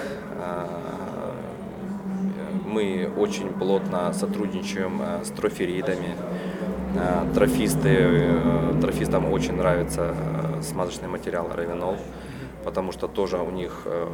Мы 2.65 3.11
очень 3.17 3.49
плотно 3.49 4.13
сотрудничаем 4.13 5.03
с 5.25 5.31
троферидами. 5.31 6.15
Трофисты, 7.35 8.39
трофистам 8.81 9.33
очень 9.33 9.57
нравится 9.57 10.15
смазочный 10.63 11.09
материал 11.09 11.51
Равенол 11.53 11.97
потому 12.65 12.93
что 12.93 13.09
тоже 13.09 13.39
у 13.39 13.51
них 13.51 13.83
э, 13.85 14.07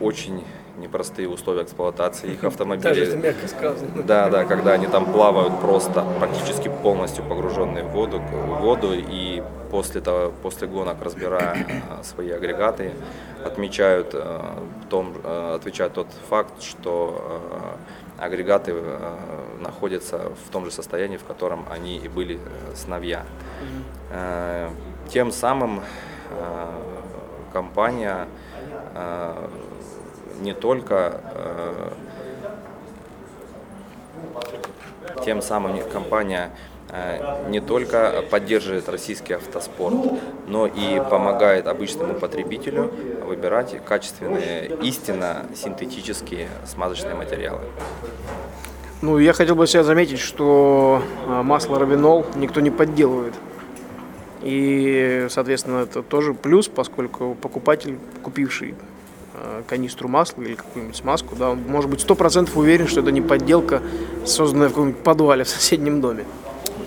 очень 0.00 0.44
непростые 0.78 1.28
условия 1.28 1.62
эксплуатации 1.62 2.32
их 2.32 2.44
автомобилей. 2.50 2.88
Даже 2.88 3.04
это 3.04 3.16
мягко 3.16 3.48
сказано. 3.48 4.02
Да, 4.02 4.30
да, 4.30 4.44
когда 4.44 4.72
они 4.72 4.86
там 4.86 5.12
плавают 5.12 5.60
просто 5.60 6.04
практически 6.18 6.68
полностью 6.82 7.24
погруженные 7.24 7.84
в 7.84 7.88
воду, 7.88 8.18
в 8.18 8.60
воду 8.60 8.92
и 8.94 9.42
после, 9.70 10.00
того, 10.00 10.32
после 10.42 10.68
гонок, 10.68 10.96
разбирая 11.02 11.66
э, 11.68 12.02
свои 12.02 12.30
агрегаты, 12.30 12.92
отмечают, 13.44 14.10
э, 14.12 14.40
том, 14.88 15.14
отвечают 15.24 15.94
тот 15.94 16.08
факт, 16.28 16.62
что 16.62 17.76
агрегаты 18.16 18.74
находятся 19.60 20.32
в 20.46 20.50
том 20.50 20.64
же 20.64 20.70
состоянии, 20.70 21.18
в 21.18 21.24
котором 21.24 21.66
они 21.70 21.98
и 21.98 22.08
были 22.08 22.40
сновья. 22.74 23.24
Тем 25.08 25.30
самым 25.30 25.82
компания 27.52 28.28
э, 28.94 29.48
не 30.40 30.54
только 30.54 31.20
э, 31.34 31.90
тем 35.24 35.42
самым 35.42 35.80
компания 35.90 36.50
э, 36.90 37.48
не 37.48 37.60
только 37.60 38.24
поддерживает 38.30 38.88
российский 38.88 39.34
автоспорт, 39.34 39.96
но 40.46 40.66
и 40.66 41.00
помогает 41.10 41.66
обычному 41.66 42.14
потребителю 42.14 42.92
выбирать 43.24 43.84
качественные, 43.84 44.76
истинно 44.82 45.46
синтетические 45.54 46.48
смазочные 46.66 47.14
материалы. 47.14 47.60
Ну, 49.00 49.18
я 49.18 49.32
хотел 49.32 49.54
бы 49.54 49.66
себя 49.68 49.84
заметить, 49.84 50.18
что 50.18 51.02
масло 51.26 51.78
равинол 51.78 52.26
никто 52.34 52.60
не 52.60 52.70
подделывает. 52.70 53.34
И, 54.42 55.26
соответственно, 55.30 55.78
это 55.78 56.02
тоже 56.02 56.32
плюс, 56.32 56.68
поскольку 56.68 57.36
покупатель, 57.40 57.98
купивший 58.22 58.74
э, 59.34 59.62
канистру 59.66 60.08
масла 60.08 60.42
или 60.42 60.54
какую-нибудь 60.54 60.96
смазку, 60.96 61.34
да, 61.34 61.50
он 61.50 61.62
может 61.66 61.90
быть 61.90 62.00
сто 62.00 62.14
процентов 62.14 62.56
уверен, 62.56 62.86
что 62.86 63.00
это 63.00 63.10
не 63.10 63.20
подделка, 63.20 63.82
созданная 64.24 64.68
в 64.68 64.72
каком-нибудь 64.72 65.02
подвале 65.02 65.44
в 65.44 65.48
соседнем 65.48 66.00
доме. 66.00 66.24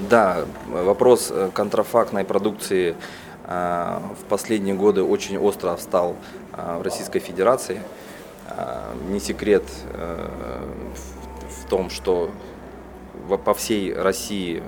Да, 0.09 0.45
вопрос 0.69 1.29
э, 1.29 1.49
контрафактной 1.53 2.23
продукции 2.23 2.95
э, 3.45 3.99
в 4.21 4.23
последние 4.29 4.75
годы 4.75 5.03
очень 5.03 5.37
остро 5.37 5.75
встал 5.75 6.15
в 6.53 6.81
Российской 6.81 7.19
Федерации. 7.19 7.81
Не 9.09 9.21
секрет 9.21 9.63
в 9.93 11.69
том, 11.69 11.89
что 11.89 12.29
по 13.45 13.53
всей 13.53 13.93
России 13.93 14.61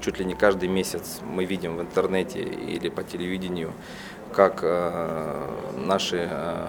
чуть 0.00 0.18
ли 0.18 0.24
не 0.24 0.34
каждый 0.34 0.68
месяц 0.68 1.20
мы 1.22 1.44
видим 1.44 1.76
в 1.76 1.80
интернете 1.80 2.40
или 2.40 2.88
по 2.88 3.02
телевидению, 3.02 3.72
как 4.32 4.60
э, 4.62 5.48
наши 5.76 6.28
э, 6.30 6.66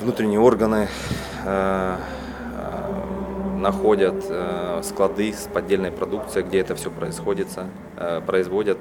внутренние 0.00 0.40
органы 0.40 0.88
э, 1.44 1.96
находят 3.58 4.24
склады 4.82 5.32
с 5.32 5.48
поддельной 5.52 5.92
продукцией, 5.92 6.44
где 6.44 6.58
это 6.58 6.74
все 6.74 6.90
происходит, 6.90 7.46
производят. 8.26 8.78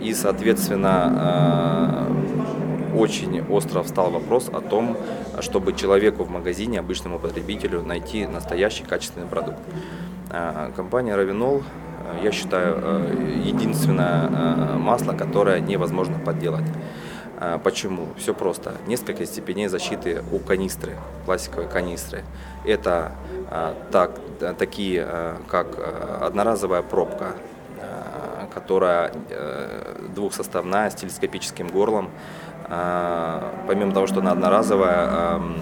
И, 0.00 0.14
соответственно, 0.14 2.06
очень 2.96 3.42
остро 3.42 3.82
встал 3.82 4.10
вопрос 4.10 4.48
о 4.50 4.62
том, 4.62 4.96
чтобы 5.40 5.74
человеку 5.74 6.24
в 6.24 6.30
магазине, 6.30 6.80
обычному 6.80 7.18
потребителю, 7.18 7.82
найти 7.82 8.26
настоящий 8.26 8.84
качественный 8.84 9.26
продукт. 9.26 9.60
Компания 10.74 11.14
Равинол 11.14 11.62
я 12.22 12.32
считаю, 12.32 12.78
э, 12.80 13.42
единственное 13.44 14.28
э, 14.28 14.76
масло, 14.76 15.12
которое 15.12 15.60
невозможно 15.60 16.18
подделать. 16.18 16.64
Почему? 17.62 18.08
Все 18.16 18.34
просто. 18.34 18.72
Несколько 18.88 19.24
степеней 19.24 19.68
защиты 19.68 20.24
у 20.32 20.40
канистры, 20.40 20.96
пластиковой 21.24 21.68
канистры. 21.68 22.24
Это 22.64 23.12
так, 23.92 24.18
такие, 24.58 25.06
как 25.46 25.68
одноразовая 26.20 26.82
пробка, 26.82 27.36
которая 28.52 29.12
двухсоставная 30.16 30.90
с 30.90 30.96
телескопическим 30.96 31.68
горлом. 31.68 32.10
Помимо 33.68 33.92
того, 33.92 34.08
что 34.08 34.18
она 34.18 34.32
одноразовая, 34.32 35.36
эм, 35.36 35.54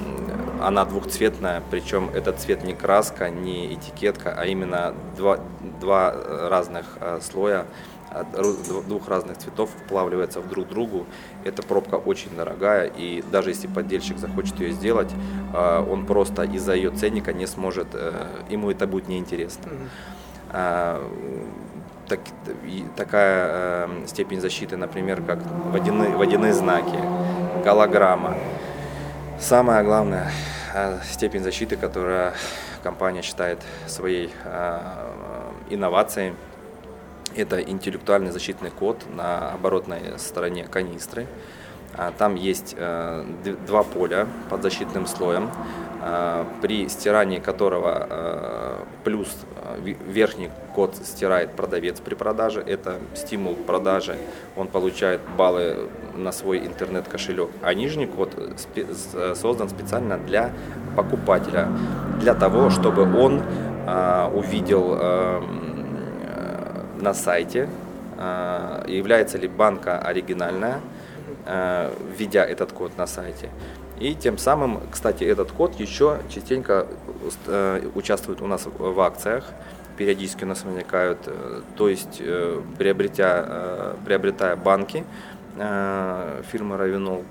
она 0.67 0.85
двухцветная, 0.85 1.63
причем 1.71 2.11
этот 2.13 2.41
цвет 2.41 2.65
не 2.65 2.75
краска, 2.75 3.31
не 3.31 3.73
этикетка, 3.73 4.35
а 4.37 4.47
именно 4.47 4.95
два, 5.17 5.39
два 5.81 6.13
разных 6.51 6.87
э, 7.01 7.21
слоя 7.23 7.67
э, 8.11 8.25
двух 8.89 9.09
разных 9.09 9.39
цветов 9.39 9.71
вплавливается 9.85 10.41
в 10.41 10.49
друг 10.49 10.67
другу. 10.67 11.07
Эта 11.45 11.63
пробка 11.63 11.95
очень 11.95 12.35
дорогая, 12.35 12.87
и 12.87 13.23
даже 13.31 13.51
если 13.51 13.69
поддельщик 13.69 14.19
захочет 14.19 14.59
ее 14.59 14.73
сделать, 14.73 15.13
э, 15.55 15.87
он 15.89 16.05
просто 16.05 16.43
из-за 16.43 16.75
ее 16.75 16.91
ценника 16.91 17.33
не 17.33 17.47
сможет, 17.47 17.87
ему 18.51 18.69
это 18.69 18.89
будет 18.89 19.07
неинтересно. 19.07 19.71
Так, 22.09 22.21
такая 22.97 23.89
степень 24.07 24.41
защиты, 24.41 24.77
например, 24.77 25.23
как 25.23 25.39
водяные, 25.73 26.17
водяные 26.17 26.53
знаки, 26.53 26.99
голограмма. 27.65 28.37
Самое 29.39 29.85
главное, 29.85 30.31
э, 30.31 30.56
степень 31.05 31.43
защиты, 31.43 31.77
которую 31.77 32.33
компания 32.83 33.23
считает 33.23 33.59
своей 33.87 34.31
э, 34.45 34.79
инновацией, 35.71 36.35
это 37.35 37.61
интеллектуальный 37.61 38.31
защитный 38.31 38.71
код 38.71 39.05
на 39.15 39.53
оборотной 39.53 40.19
стороне 40.19 40.65
канистры. 40.65 41.27
А, 41.99 42.13
там 42.17 42.35
есть 42.35 42.75
э, 42.79 43.25
два 43.67 43.83
поля 43.83 44.27
под 44.51 44.63
защитным 44.63 45.07
слоем, 45.07 45.51
при 46.61 46.89
стирании 46.89 47.41
которого 47.41 48.87
плюс 49.03 49.29
верхний 49.83 50.51
код 50.73 50.95
стирает 50.95 51.53
продавец 51.57 51.99
при 51.99 52.15
продаже. 52.15 52.63
Это 52.65 52.99
стимул 53.15 53.57
продажи, 53.57 54.17
он 54.57 54.69
получает 54.69 55.21
баллы 55.37 55.89
на 56.15 56.31
свой 56.31 56.59
интернет-кошелек. 56.59 57.49
А 57.63 57.75
нижний 57.75 58.07
код 58.07 58.31
создан 59.35 59.69
специально 59.69 60.17
для 60.17 60.53
покупателя, 60.95 61.69
для 62.21 62.35
того, 62.35 62.71
чтобы 62.71 63.03
он 63.19 63.43
увидел 64.33 64.95
на 67.01 67.15
сайте, 67.15 67.69
является 68.87 69.39
ли 69.39 69.49
банка 69.49 69.99
оригинальная, 69.99 70.81
введя 71.47 72.45
этот 72.45 72.73
код 72.73 72.97
на 72.99 73.07
сайте. 73.07 73.51
И 74.01 74.15
тем 74.15 74.37
самым, 74.37 74.81
кстати, 74.91 75.25
этот 75.25 75.53
код 75.53 75.79
еще 75.81 76.19
частенько 76.29 76.87
э, 77.47 77.89
участвует 77.95 78.43
у 78.43 78.47
нас 78.47 78.67
в 78.67 79.01
акциях 79.01 79.45
периодически 79.97 80.45
у 80.45 80.47
нас 80.47 80.65
возникают, 80.65 81.19
э, 81.27 81.61
то 81.77 81.89
есть 81.89 82.21
э, 82.21 82.61
приобретя, 82.79 83.45
э, 83.47 83.95
приобретая 84.05 84.57
банки 84.57 85.05
фирмы 86.53 86.77
Равинол, 86.77 87.25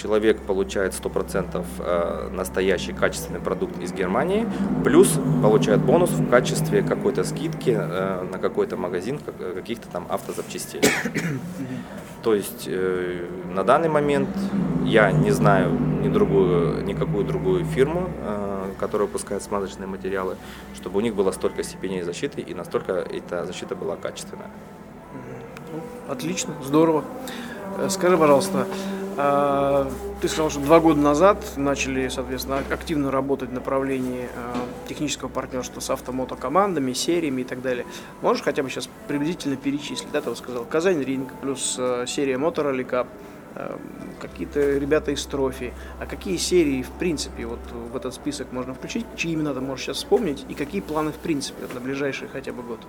человек 0.00 0.40
получает 0.40 0.92
100% 0.92 2.30
настоящий 2.30 2.92
качественный 2.92 3.40
продукт 3.40 3.78
из 3.80 3.92
Германии, 3.92 4.46
плюс 4.84 5.18
получает 5.42 5.80
бонус 5.80 6.10
в 6.10 6.28
качестве 6.30 6.82
какой-то 6.82 7.24
скидки 7.24 7.70
на 7.70 8.38
какой-то 8.38 8.76
магазин 8.76 9.18
каких-то 9.54 9.88
там 9.88 10.06
автозапчастей. 10.08 10.80
То 12.22 12.34
есть 12.34 12.68
на 13.54 13.64
данный 13.64 13.88
момент 13.88 14.28
я 14.84 15.12
не 15.12 15.30
знаю 15.30 15.70
ни 16.02 16.08
другую, 16.08 16.84
никакую 16.84 17.24
другую 17.24 17.64
фирму, 17.64 18.08
которые 18.78 19.06
выпускают 19.06 19.42
смазочные 19.42 19.86
материалы, 19.86 20.36
чтобы 20.74 20.98
у 20.98 21.00
них 21.00 21.14
было 21.14 21.32
столько 21.32 21.62
степеней 21.62 22.02
защиты 22.02 22.40
и 22.40 22.54
настолько 22.54 22.92
эта 22.92 23.44
защита 23.44 23.76
была 23.76 23.96
качественная. 23.96 24.50
Ну, 25.72 26.12
отлично, 26.12 26.54
здорово. 26.64 27.04
Э, 27.78 27.88
скажи, 27.88 28.16
пожалуйста, 28.16 28.66
ты 30.20 30.28
сказал, 30.28 30.50
что 30.50 30.60
два 30.60 30.80
года 30.80 31.00
назад 31.00 31.44
начали, 31.56 32.08
соответственно, 32.08 32.58
активно 32.70 33.10
работать 33.10 33.50
в 33.50 33.52
направлении 33.52 34.28
а, 34.36 34.56
технического 34.88 35.28
партнерства 35.28 35.80
с 35.80 35.90
автомотокомандами, 35.90 36.92
сериями 36.92 37.42
и 37.42 37.44
так 37.44 37.62
далее. 37.62 37.86
Можешь 38.22 38.42
хотя 38.42 38.62
бы 38.62 38.70
сейчас 38.70 38.88
приблизительно 39.08 39.56
перечислить? 39.56 40.10
Да, 40.12 40.20
ты 40.20 40.28
вот 40.28 40.38
сказал 40.38 40.64
Казань 40.64 41.02
Ринг 41.02 41.32
плюс 41.40 41.76
э, 41.78 42.04
серия 42.06 42.38
Мотор 42.38 42.66
Эм, 43.56 43.80
какие-то 44.20 44.60
ребята 44.78 45.10
из 45.10 45.24
Трофи. 45.24 45.72
А 45.98 46.06
какие 46.06 46.36
серии, 46.36 46.82
в 46.82 46.90
принципе, 46.90 47.46
вот 47.46 47.58
в 47.72 47.96
этот 47.96 48.14
список 48.14 48.52
можно 48.52 48.74
включить? 48.74 49.04
Чьи 49.16 49.34
имена 49.34 49.52
ты 49.54 49.60
можешь 49.60 49.86
сейчас 49.86 49.96
вспомнить? 49.96 50.44
И 50.48 50.54
какие 50.54 50.80
планы, 50.80 51.10
в 51.10 51.16
принципе, 51.16 51.66
на 51.74 51.80
ближайший 51.80 52.28
хотя 52.28 52.52
бы 52.52 52.62
год? 52.62 52.80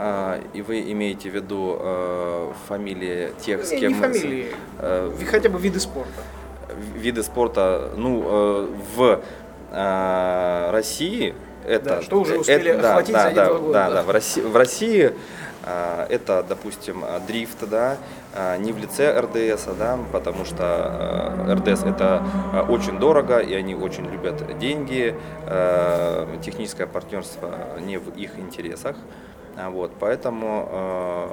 А, 0.00 0.40
и 0.52 0.62
вы 0.62 0.92
имеете 0.92 1.28
в 1.28 1.34
виду 1.34 1.76
э, 1.80 2.52
фамилии 2.68 3.32
тех, 3.44 3.64
с 3.64 3.70
кем... 3.70 3.94
Не 3.94 3.98
фамилии, 3.98 4.46
э, 4.78 5.10
хотя 5.26 5.48
бы 5.48 5.58
виды 5.58 5.80
спорта. 5.80 6.22
Виды 6.94 7.24
спорта, 7.24 7.90
ну, 7.96 8.22
э, 8.24 8.68
в 8.94 10.70
России 10.72 11.34
это... 11.66 11.96
Да, 11.96 12.02
что 12.02 12.20
уже 12.20 12.38
успели 12.38 12.70
это, 12.70 12.90
охватить 12.90 13.12
да, 13.12 13.28
за 13.28 13.34
да, 13.34 13.52
да, 13.52 13.58
да, 13.58 13.90
да, 13.90 14.02
в 14.04 14.10
России, 14.10 14.40
в 14.40 14.56
России 14.56 15.12
это, 16.08 16.46
допустим, 16.48 17.04
дрифт, 17.26 17.68
да, 17.68 17.98
а, 18.34 18.56
не 18.56 18.72
в 18.72 18.78
лице 18.78 19.18
РДС, 19.20 19.66
да, 19.78 19.98
потому 20.12 20.44
что 20.44 20.56
а, 20.60 21.54
РДС 21.54 21.82
это 21.82 22.22
а, 22.52 22.62
очень 22.62 22.98
дорого, 22.98 23.38
и 23.38 23.52
они 23.52 23.74
очень 23.74 24.06
любят 24.06 24.58
деньги, 24.58 25.14
техническое 26.42 26.86
партнерство 26.86 27.50
не 27.80 27.98
в 27.98 28.16
их 28.16 28.38
интересах. 28.38 28.96
Вот, 29.66 29.90
поэтому 29.98 30.68
э, 30.70 31.26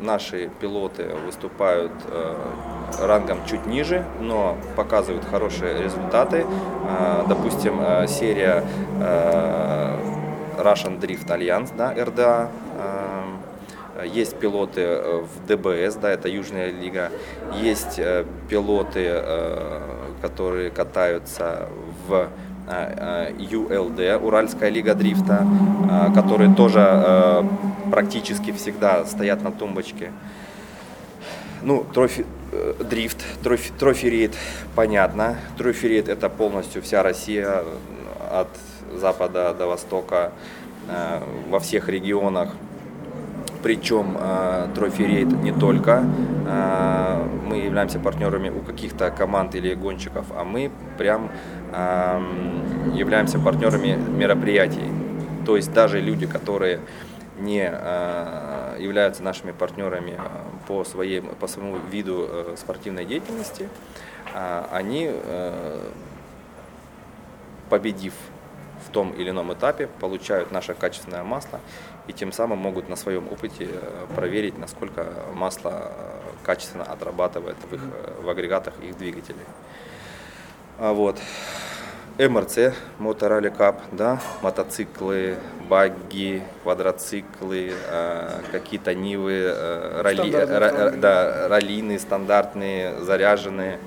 наши 0.00 0.48
пилоты 0.60 1.10
выступают 1.26 1.92
э, 2.08 2.34
рангом 3.02 3.38
чуть 3.46 3.66
ниже, 3.66 4.04
но 4.18 4.56
показывают 4.76 5.26
хорошие 5.26 5.82
результаты. 5.82 6.46
Э, 6.88 7.24
допустим, 7.28 7.78
э, 7.80 8.06
серия 8.06 8.64
э, 8.98 9.98
Russian 10.58 10.98
Drift 10.98 11.26
Alliance, 11.26 11.70
да, 11.76 11.92
РДА, 11.92 12.50
есть 14.04 14.36
пилоты 14.36 14.80
э, 14.82 15.22
в 15.22 15.46
ДБС, 15.46 15.96
да, 15.96 16.10
это 16.10 16.28
Южная 16.28 16.70
лига. 16.70 17.10
Есть 17.60 17.98
э, 17.98 18.24
пилоты, 18.48 19.04
э, 19.06 19.80
которые 20.20 20.70
катаются 20.70 21.68
в 22.06 22.28
ULD, 22.66 24.18
Уральская 24.18 24.70
лига 24.70 24.94
дрифта, 24.94 25.46
которые 26.14 26.54
тоже 26.54 27.44
практически 27.90 28.50
всегда 28.52 29.04
стоят 29.04 29.42
на 29.42 29.52
тумбочке. 29.52 30.10
Ну, 31.62 31.84
трофи, 31.94 32.26
дрифт, 32.80 33.24
трофи, 33.42 33.72
трофи 33.78 34.30
понятно. 34.74 35.36
Трофи 35.56 36.04
это 36.08 36.28
полностью 36.28 36.82
вся 36.82 37.02
Россия 37.02 37.62
от 38.30 38.48
запада 38.94 39.54
до 39.54 39.66
востока 39.66 40.32
во 41.48 41.60
всех 41.60 41.88
регионах. 41.88 42.54
Причем 43.62 44.16
э, 44.18 44.68
Трофи 44.74 45.02
Рейд 45.02 45.32
не 45.42 45.52
только 45.52 46.04
э, 46.46 47.26
мы 47.46 47.56
являемся 47.56 47.98
партнерами 47.98 48.50
у 48.50 48.60
каких-то 48.60 49.10
команд 49.10 49.54
или 49.54 49.74
гонщиков, 49.74 50.26
а 50.36 50.44
мы 50.44 50.70
прям 50.98 51.30
э, 51.72 52.20
являемся 52.94 53.38
партнерами 53.38 53.96
мероприятий. 53.96 54.88
То 55.44 55.56
есть 55.56 55.72
даже 55.72 56.00
люди, 56.00 56.26
которые 56.26 56.80
не 57.38 57.68
э, 57.70 58.76
являются 58.78 59.22
нашими 59.22 59.52
партнерами 59.52 60.18
по, 60.66 60.84
своей, 60.84 61.20
по 61.20 61.46
своему 61.46 61.76
виду 61.90 62.26
э, 62.28 62.54
спортивной 62.56 63.04
деятельности, 63.04 63.68
э, 64.34 64.64
они, 64.72 65.10
э, 65.10 65.80
победив 67.68 68.14
в 68.86 68.90
том 68.90 69.12
или 69.12 69.30
ином 69.30 69.52
этапе, 69.52 69.88
получают 70.00 70.52
наше 70.52 70.74
качественное 70.74 71.24
масло 71.24 71.60
и 72.06 72.12
тем 72.12 72.32
самым 72.32 72.58
могут 72.58 72.88
на 72.88 72.96
своем 72.96 73.26
опыте 73.30 73.68
э, 73.70 74.06
проверить, 74.14 74.58
насколько 74.58 75.06
масло 75.34 75.90
э, 75.90 76.20
качественно 76.44 76.84
отрабатывает 76.84 77.56
в, 77.70 77.74
их, 77.74 77.80
э, 77.82 78.22
в 78.22 78.28
агрегатах 78.28 78.74
их 78.82 78.96
двигателей. 78.96 79.44
А 80.78 80.92
вот. 80.92 81.18
МРЦ, 82.18 82.74
Моторали 82.98 83.50
Кап, 83.50 83.82
да, 83.92 84.22
мотоциклы, 84.40 85.36
багги, 85.68 86.42
квадроциклы, 86.62 87.72
э, 87.90 88.40
какие-то 88.52 88.94
нивы, 88.94 89.52
э, 89.54 90.00
ралли, 90.00 90.32
ра, 90.32 90.92
да, 90.96 91.48
раллийные, 91.48 91.98
стандартные, 91.98 93.00
заряженные. 93.00 93.78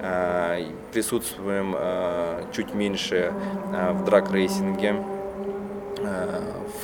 Э, 0.00 0.66
присутствуем 0.92 1.74
э, 1.78 2.44
чуть 2.52 2.74
меньше 2.74 3.32
э, 3.72 3.92
в 3.92 4.04
драг-рейсинге, 4.04 4.96
э, 4.96 5.15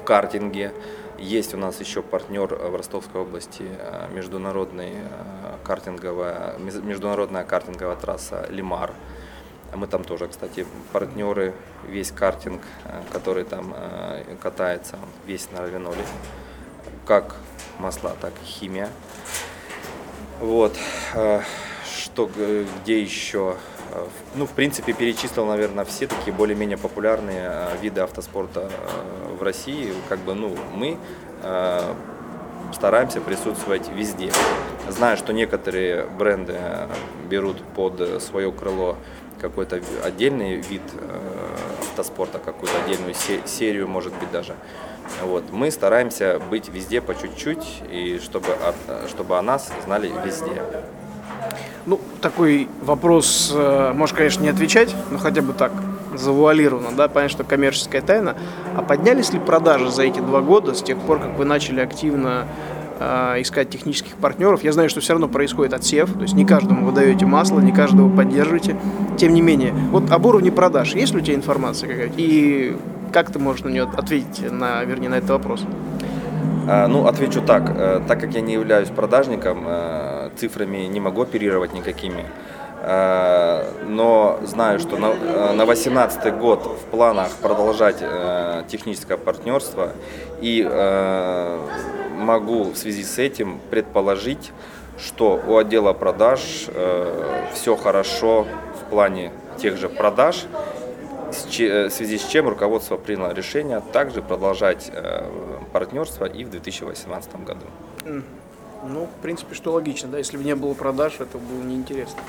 в 0.02 0.04
картинге. 0.04 0.72
Есть 1.18 1.54
у 1.54 1.56
нас 1.56 1.78
еще 1.78 2.02
партнер 2.02 2.52
в 2.52 2.74
Ростовской 2.74 3.20
области, 3.20 3.62
э, 3.62 4.08
международный 4.12 4.94
э, 4.94 5.56
картинговая, 5.62 6.58
международная 6.58 7.44
картинговая 7.44 7.94
трасса 7.94 8.46
«Лимар». 8.50 8.92
Мы 9.74 9.86
там 9.86 10.02
тоже, 10.04 10.26
кстати, 10.26 10.66
партнеры, 10.92 11.54
весь 11.88 12.10
картинг, 12.10 12.60
который 13.10 13.44
там 13.44 13.74
катается, 14.42 14.98
весь 15.26 15.50
на 15.50 15.62
равеноле. 15.62 16.04
Как 17.06 17.36
масла, 17.78 18.14
так 18.20 18.34
и 18.42 18.44
химия. 18.44 18.90
Вот. 20.40 20.76
Что, 21.86 22.30
где 22.84 23.00
еще? 23.00 23.56
Э, 23.92 24.06
ну, 24.34 24.46
в 24.46 24.50
принципе, 24.50 24.92
перечислил, 24.92 25.46
наверное, 25.46 25.84
все 25.84 26.06
такие 26.06 26.32
более-менее 26.32 26.78
популярные 26.78 27.50
э, 27.52 27.76
виды 27.80 28.00
автоспорта 28.00 28.70
э, 28.70 29.34
в 29.38 29.42
России. 29.42 29.92
Как 30.08 30.18
бы, 30.20 30.34
ну, 30.34 30.56
мы 30.74 30.98
стараемся 32.72 33.20
присутствовать 33.20 33.88
везде. 33.88 34.30
Знаю, 34.88 35.16
что 35.16 35.32
некоторые 35.32 36.06
бренды 36.06 36.56
берут 37.28 37.60
под 37.74 38.22
свое 38.22 38.52
крыло 38.52 38.96
какой-то 39.40 39.82
отдельный 40.04 40.58
вид 40.58 40.82
автоспорта, 41.80 42.38
какую-то 42.38 42.80
отдельную 42.84 43.14
серию, 43.44 43.88
может 43.88 44.14
быть, 44.14 44.30
даже. 44.30 44.54
Вот. 45.22 45.50
Мы 45.50 45.72
стараемся 45.72 46.40
быть 46.48 46.68
везде 46.68 47.00
по 47.00 47.12
чуть-чуть, 47.12 47.82
и 47.90 48.20
чтобы, 48.22 48.56
чтобы 49.08 49.36
о 49.36 49.42
нас 49.42 49.72
знали 49.84 50.12
везде. 50.24 50.62
Ну, 51.84 51.98
такой 52.20 52.68
вопрос, 52.82 53.52
э, 53.54 53.92
можешь, 53.92 54.14
конечно, 54.14 54.42
не 54.42 54.50
отвечать, 54.50 54.94
но 55.10 55.18
хотя 55.18 55.42
бы 55.42 55.52
так, 55.52 55.72
завуалированно, 56.14 56.96
да, 56.96 57.08
понятно, 57.08 57.36
что 57.36 57.44
коммерческая 57.44 58.02
тайна. 58.02 58.36
А 58.76 58.82
поднялись 58.82 59.32
ли 59.32 59.40
продажи 59.40 59.90
за 59.90 60.04
эти 60.04 60.20
два 60.20 60.42
года, 60.42 60.74
с 60.74 60.82
тех 60.82 60.98
пор, 60.98 61.18
как 61.18 61.36
вы 61.36 61.44
начали 61.44 61.80
активно 61.80 62.46
э, 63.00 63.40
искать 63.40 63.70
технических 63.70 64.14
партнеров? 64.14 64.62
Я 64.62 64.70
знаю, 64.70 64.90
что 64.90 65.00
все 65.00 65.14
равно 65.14 65.26
происходит 65.26 65.74
отсев, 65.74 66.12
то 66.12 66.22
есть 66.22 66.34
не 66.34 66.44
каждому 66.44 66.86
вы 66.86 66.92
даете 66.92 67.26
масло, 67.26 67.58
не 67.58 67.72
каждого 67.72 68.14
поддерживаете. 68.14 68.76
Тем 69.18 69.34
не 69.34 69.40
менее, 69.40 69.74
вот 69.90 70.08
об 70.12 70.24
уровне 70.24 70.52
продаж, 70.52 70.94
есть 70.94 71.12
ли 71.14 71.20
у 71.20 71.24
тебя 71.24 71.34
информация 71.34 71.88
какая-то? 71.88 72.14
И 72.16 72.76
как 73.12 73.32
ты 73.32 73.40
можешь 73.40 73.64
на 73.64 73.70
нее 73.70 73.88
ответить, 73.96 74.52
на, 74.52 74.84
вернее, 74.84 75.08
на 75.08 75.16
этот 75.16 75.30
вопрос? 75.30 75.64
А, 76.68 76.86
ну, 76.86 77.06
отвечу 77.06 77.42
так. 77.42 77.72
Э, 77.76 78.00
так 78.06 78.20
как 78.20 78.34
я 78.34 78.40
не 78.40 78.52
являюсь 78.52 78.88
продажником, 78.88 79.64
э, 79.66 80.11
цифрами 80.36 80.78
не 80.86 81.00
могу 81.00 81.22
оперировать 81.22 81.72
никакими. 81.72 82.24
Э, 82.80 83.70
но 83.86 84.40
знаю, 84.42 84.78
что 84.80 84.96
на 84.96 85.12
2018 85.12 86.38
год 86.38 86.64
в 86.64 86.90
планах 86.90 87.30
продолжать 87.36 87.98
техническое 88.68 89.16
партнерство. 89.16 89.92
И 90.40 90.62
могу 92.16 92.64
в 92.64 92.76
связи 92.76 93.04
с 93.04 93.18
этим 93.18 93.60
предположить, 93.70 94.52
что 94.98 95.40
у 95.46 95.56
отдела 95.56 95.92
продаж 95.92 96.66
все 97.52 97.76
хорошо 97.76 98.46
в 98.80 98.90
плане 98.90 99.32
тех 99.58 99.76
же 99.76 99.88
продаж 99.88 100.46
Э, 101.58 101.88
в 101.88 101.90
связи 101.90 102.18
с 102.18 102.26
чем 102.26 102.48
руководство 102.48 102.96
приняло 102.96 103.32
решение 103.32 103.82
также 103.92 104.22
продолжать 104.22 104.90
э, 104.92 105.24
партнерство 105.72 106.26
и 106.26 106.44
в 106.44 106.50
2018 106.50 107.44
году. 107.44 107.66
Ну, 108.82 109.06
в 109.06 109.22
принципе, 109.22 109.54
что 109.54 109.72
логично, 109.72 110.08
да, 110.08 110.18
если 110.18 110.36
бы 110.36 110.44
не 110.44 110.56
было 110.56 110.74
продаж, 110.74 111.14
это 111.20 111.38
было 111.38 111.62
неинтересно. 111.62 112.20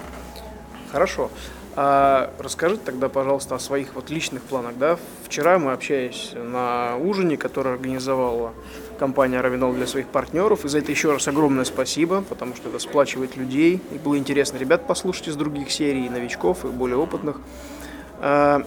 Хорошо. 0.92 1.32
А 1.76 2.32
расскажи 2.38 2.78
тогда, 2.78 3.10
пожалуйста, 3.10 3.56
о 3.56 3.60
своих 3.60 3.96
вот 3.96 4.12
личных 4.12 4.44
планах, 4.44 4.78
да. 4.78 5.00
Вчера 5.24 5.58
мы 5.58 5.72
общались 5.72 6.34
на 6.36 6.98
ужине, 6.98 7.36
который 7.36 7.74
организовала 7.74 8.54
компания 9.00 9.42
Равинол 9.42 9.74
для 9.74 9.88
своих 9.88 10.08
партнеров, 10.08 10.66
и 10.66 10.68
за 10.68 10.78
это 10.78 10.92
еще 10.92 11.12
раз 11.12 11.28
огромное 11.28 11.66
спасибо, 11.66 12.22
потому 12.22 12.56
что 12.56 12.70
это 12.70 12.78
сплачивает 12.78 13.36
людей, 13.36 13.82
и 13.92 13.98
было 13.98 14.18
интересно 14.20 14.58
ребят 14.58 14.86
послушать 14.86 15.30
из 15.30 15.36
других 15.36 15.72
серий, 15.72 16.06
и 16.06 16.10
новичков, 16.10 16.64
и 16.64 16.68
более 16.68 16.98
опытных. 16.98 17.42
А, 18.20 18.62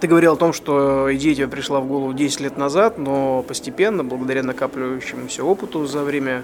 ты 0.00 0.08
говорил 0.08 0.32
о 0.32 0.36
том, 0.36 0.52
что 0.52 1.08
идея 1.14 1.36
тебе 1.36 1.46
пришла 1.46 1.78
в 1.78 1.86
голову 1.86 2.12
10 2.12 2.40
лет 2.40 2.56
назад, 2.56 2.98
но 2.98 3.44
постепенно, 3.46 4.02
благодаря 4.02 4.42
накапливающемуся 4.42 5.44
опыту 5.44 5.86
за 5.86 6.02
время 6.02 6.42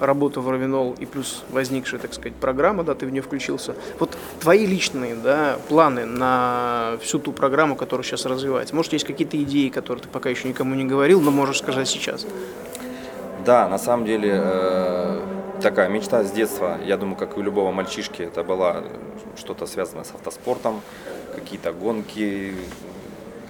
работы 0.00 0.40
в 0.40 0.48
Равинол 0.48 0.96
и 0.98 1.06
плюс 1.06 1.44
возникшая, 1.50 2.00
так 2.00 2.14
сказать, 2.14 2.34
программа, 2.34 2.82
да, 2.82 2.94
ты 2.94 3.06
в 3.06 3.10
нее 3.10 3.22
включился. 3.22 3.74
Вот 3.98 4.16
твои 4.40 4.66
личные, 4.66 5.14
да, 5.14 5.58
планы 5.68 6.06
на 6.06 6.96
всю 7.02 7.18
ту 7.18 7.32
программу, 7.32 7.76
которая 7.76 8.04
сейчас 8.04 8.24
развивается. 8.26 8.74
Может, 8.74 8.94
есть 8.94 9.04
какие-то 9.04 9.40
идеи, 9.42 9.68
которые 9.68 10.02
ты 10.02 10.08
пока 10.08 10.30
еще 10.30 10.48
никому 10.48 10.74
не 10.74 10.84
говорил, 10.84 11.20
но 11.20 11.30
можешь 11.30 11.58
сказать 11.58 11.88
сейчас? 11.88 12.26
Да, 13.44 13.68
на 13.68 13.78
самом 13.78 14.06
деле 14.06 14.40
э, 14.42 15.20
такая 15.62 15.88
мечта 15.88 16.24
с 16.24 16.30
детства, 16.30 16.78
я 16.84 16.96
думаю, 16.96 17.16
как 17.16 17.36
и 17.36 17.40
у 17.40 17.42
любого 17.42 17.70
мальчишки, 17.70 18.22
это 18.22 18.42
было 18.42 18.84
что-то 19.36 19.66
связанное 19.66 20.04
с 20.04 20.12
автоспортом, 20.14 20.80
какие-то 21.34 21.72
гонки, 21.72 22.54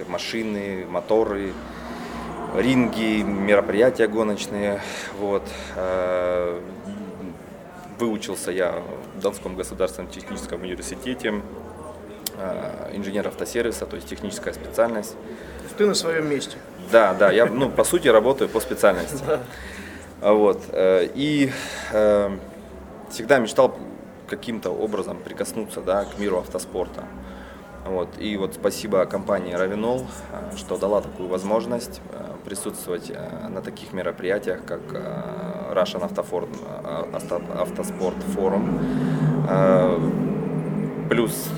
машины, 0.09 0.87
моторы, 0.89 1.53
ринги, 2.57 3.23
мероприятия 3.23 4.07
гоночные. 4.09 4.81
Вот. 5.19 5.43
Э, 5.77 6.61
выучился 7.99 8.51
я 8.51 8.83
в 9.17 9.21
Донском 9.21 9.57
государственном 9.57 10.11
техническом 10.11 10.63
университете, 10.63 11.43
э, 12.39 12.91
инженер 12.95 13.29
автосервиса, 13.29 13.87
то 13.87 13.97
есть 13.97 14.09
техническая 14.09 14.55
специальность. 14.55 15.17
Ты 15.77 15.87
на 15.87 15.95
своем 15.95 16.29
месте. 16.29 16.57
Да, 16.91 17.15
да, 17.15 17.31
я, 17.31 17.47
ну, 17.47 17.71
по 17.71 17.85
сути, 17.85 18.09
работаю 18.09 18.49
по 18.49 18.61
специальности. 18.61 19.25
Вот. 20.21 20.63
Э, 20.73 21.09
и 21.15 21.51
всегда 23.11 23.39
мечтал 23.39 23.75
каким-то 24.29 24.71
образом 24.71 25.19
прикоснуться 25.19 25.81
да, 25.81 26.05
к 26.05 26.19
миру 26.19 26.39
автоспорта. 26.39 27.05
Вот. 27.87 28.09
И 28.19 28.37
вот 28.37 28.55
спасибо 28.55 29.07
компании 29.07 29.55
Равинол, 29.55 30.07
что 30.57 30.77
дала 30.77 31.01
такую 31.01 31.29
возможность 31.29 32.03
присутствовать 32.51 33.13
э, 33.15 33.49
на 33.49 33.61
таких 33.61 33.93
мероприятиях, 33.93 34.59
как 34.67 34.81
Russian 35.73 36.03
Автоспорт 37.61 38.17
форум. 38.35 38.79
Плюс 41.09 41.49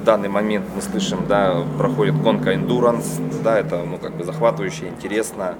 в 0.00 0.04
данный 0.04 0.28
момент 0.28 0.66
мы 0.74 0.82
слышим, 0.82 1.18
да, 1.28 1.62
проходит 1.78 2.20
гонка 2.20 2.52
Endurance, 2.52 3.42
да, 3.44 3.60
это 3.60 3.84
ну, 3.84 3.98
как 3.98 4.16
бы 4.16 4.24
захватывающе, 4.24 4.88
интересно. 4.88 5.54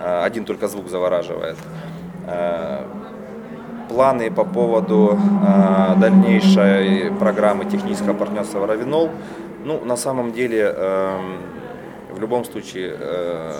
Один 0.00 0.44
только 0.44 0.66
звук 0.68 0.88
завораживает. 0.88 1.56
Планы 3.88 4.30
по 4.30 4.44
поводу 4.44 5.18
дальнейшей 6.00 7.12
программы 7.12 7.64
технического 7.64 8.14
партнерства 8.14 8.66
Равинол 8.66 9.10
Ну, 9.64 9.84
на 9.84 9.96
самом 9.96 10.32
деле, 10.32 10.74
эм, 10.76 11.55
в 12.16 12.20
любом 12.20 12.46
случае, 12.46 12.96
э, 12.98 13.52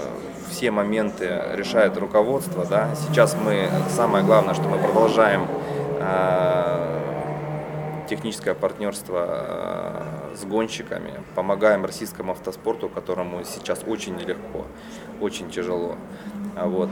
все 0.48 0.70
моменты 0.70 1.42
решает 1.52 1.96
руководство. 1.98 2.64
Да? 2.64 2.94
Сейчас 2.94 3.36
мы, 3.36 3.68
самое 3.90 4.24
главное, 4.24 4.54
что 4.54 4.64
мы 4.64 4.78
продолжаем 4.78 5.46
э, 6.00 7.00
техническое 8.08 8.54
партнерство 8.54 9.26
э, 9.28 10.36
с 10.36 10.44
гонщиками, 10.44 11.12
помогаем 11.34 11.84
российскому 11.84 12.32
автоспорту, 12.32 12.88
которому 12.88 13.44
сейчас 13.44 13.82
очень 13.86 14.16
нелегко, 14.16 14.64
очень 15.20 15.50
тяжело. 15.50 15.96
А 16.56 16.66
Вот. 16.66 16.90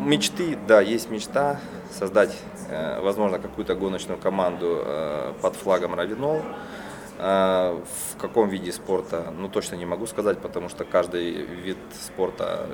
Мечты, 0.00 0.58
да, 0.66 0.80
есть 0.80 1.10
мечта 1.10 1.60
создать, 1.90 2.36
возможно, 3.02 3.38
какую-то 3.38 3.74
гоночную 3.74 4.18
команду 4.18 4.84
под 5.42 5.56
флагом 5.56 5.94
Равинол. 5.94 6.42
Э, 7.18 7.80
В 8.12 8.16
каком 8.20 8.48
виде 8.48 8.70
спорта, 8.72 9.32
ну 9.36 9.48
точно 9.48 9.76
не 9.76 9.86
могу 9.86 10.06
сказать, 10.06 10.38
потому 10.38 10.68
что 10.68 10.84
каждый 10.84 11.32
вид 11.32 11.78
спорта 12.00 12.68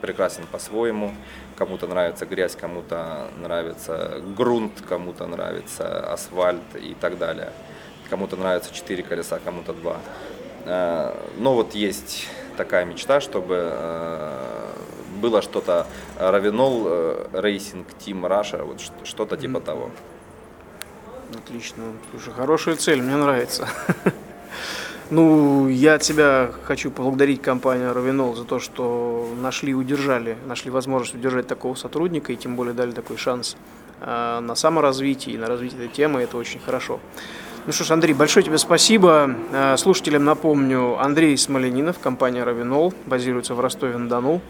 прекрасен 0.00 0.46
по-своему. 0.50 1.12
Кому-то 1.56 1.86
нравится 1.86 2.24
грязь, 2.26 2.56
кому-то 2.56 3.28
нравится 3.36 4.20
грунт, 4.36 4.80
кому-то 4.88 5.26
нравится 5.26 6.12
асфальт 6.12 6.62
и 6.76 6.94
так 6.94 7.18
далее. 7.18 7.52
Кому-то 8.10 8.36
нравится 8.36 8.72
четыре 8.72 9.02
колеса, 9.02 9.40
кому-то 9.44 9.72
два. 9.72 9.96
Э, 10.66 11.12
Но 11.38 11.54
вот 11.54 11.74
есть 11.74 12.28
такая 12.56 12.84
мечта, 12.84 13.20
чтобы 13.20 13.56
э, 13.72 14.72
было 15.20 15.42
что-то 15.42 15.86
Ravenol 16.18 16.88
Racing 17.32 17.88
Team 17.98 18.26
Russia, 18.26 18.62
вот 18.64 18.80
что-то 19.04 19.36
типа 19.36 19.60
того. 19.60 19.90
Отлично. 21.32 21.84
Слушай, 22.10 22.32
хорошая 22.34 22.76
цель, 22.76 23.00
мне 23.02 23.16
нравится. 23.16 23.68
Ну, 25.10 25.68
я 25.68 25.94
от 25.94 26.02
себя 26.02 26.50
хочу 26.64 26.90
поблагодарить 26.90 27.42
компанию 27.42 27.92
Ravenol 27.92 28.34
за 28.34 28.44
то, 28.44 28.58
что 28.58 29.28
нашли 29.40 29.72
и 29.72 29.74
удержали, 29.74 30.38
нашли 30.46 30.70
возможность 30.70 31.14
удержать 31.14 31.46
такого 31.46 31.74
сотрудника 31.74 32.32
и 32.32 32.36
тем 32.36 32.56
более 32.56 32.72
дали 32.72 32.90
такой 32.92 33.18
шанс 33.18 33.56
э, 34.00 34.40
на 34.40 34.54
саморазвитие 34.54 35.34
и 35.34 35.38
на 35.38 35.46
развитие 35.46 35.84
этой 35.84 35.94
темы. 35.94 36.22
Это 36.22 36.38
очень 36.38 36.58
хорошо. 36.58 37.00
Ну 37.66 37.72
что 37.72 37.84
ж, 37.84 37.90
Андрей, 37.90 38.14
большое 38.14 38.44
тебе 38.46 38.56
спасибо. 38.56 39.36
Э, 39.52 39.76
Слушателям 39.76 40.24
напомню, 40.24 40.98
Андрей 40.98 41.36
Смоленинов, 41.36 41.98
компания 41.98 42.42
Равинол, 42.42 42.94
базируется 43.04 43.54
в 43.54 43.60
Ростове-на-Дону. 43.60 44.40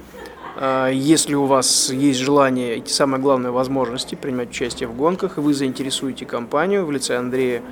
А, 0.57 0.89
Если 0.89 1.35
у 1.35 1.45
вас 1.47 1.91
есть 1.91 2.21
желание 2.21 2.79
и 2.79 2.87
самое 2.87 3.23
главное 3.23 3.51
возможности 3.51 4.15
принимать 4.15 4.51
участие 4.51 4.89
в 4.89 4.97
гонках, 4.97 5.39
и 5.39 5.41
вы 5.41 5.55
заинтересуете 5.55 6.27
компанию 6.27 6.87
в 6.87 6.93
лице 6.93 7.17
Андрея, 7.17 7.63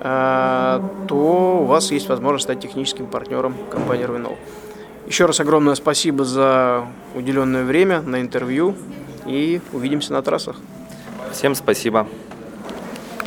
а, 0.00 0.84
то 1.08 1.60
у 1.62 1.64
вас 1.64 1.90
есть 1.90 2.08
возможность 2.08 2.44
стать 2.44 2.60
техническим 2.60 3.06
партнером 3.06 3.54
компании 3.70 4.04
Равинол. 4.04 4.36
Еще 5.06 5.24
раз 5.24 5.40
огромное 5.40 5.74
спасибо 5.74 6.24
за 6.24 6.86
уделенное 7.14 7.64
время 7.64 8.02
на 8.02 8.20
интервью 8.20 8.76
и 9.26 9.60
увидимся 9.72 10.12
на 10.12 10.22
трассах. 10.22 10.56
Всем 11.32 11.54
спасибо. 11.54 12.06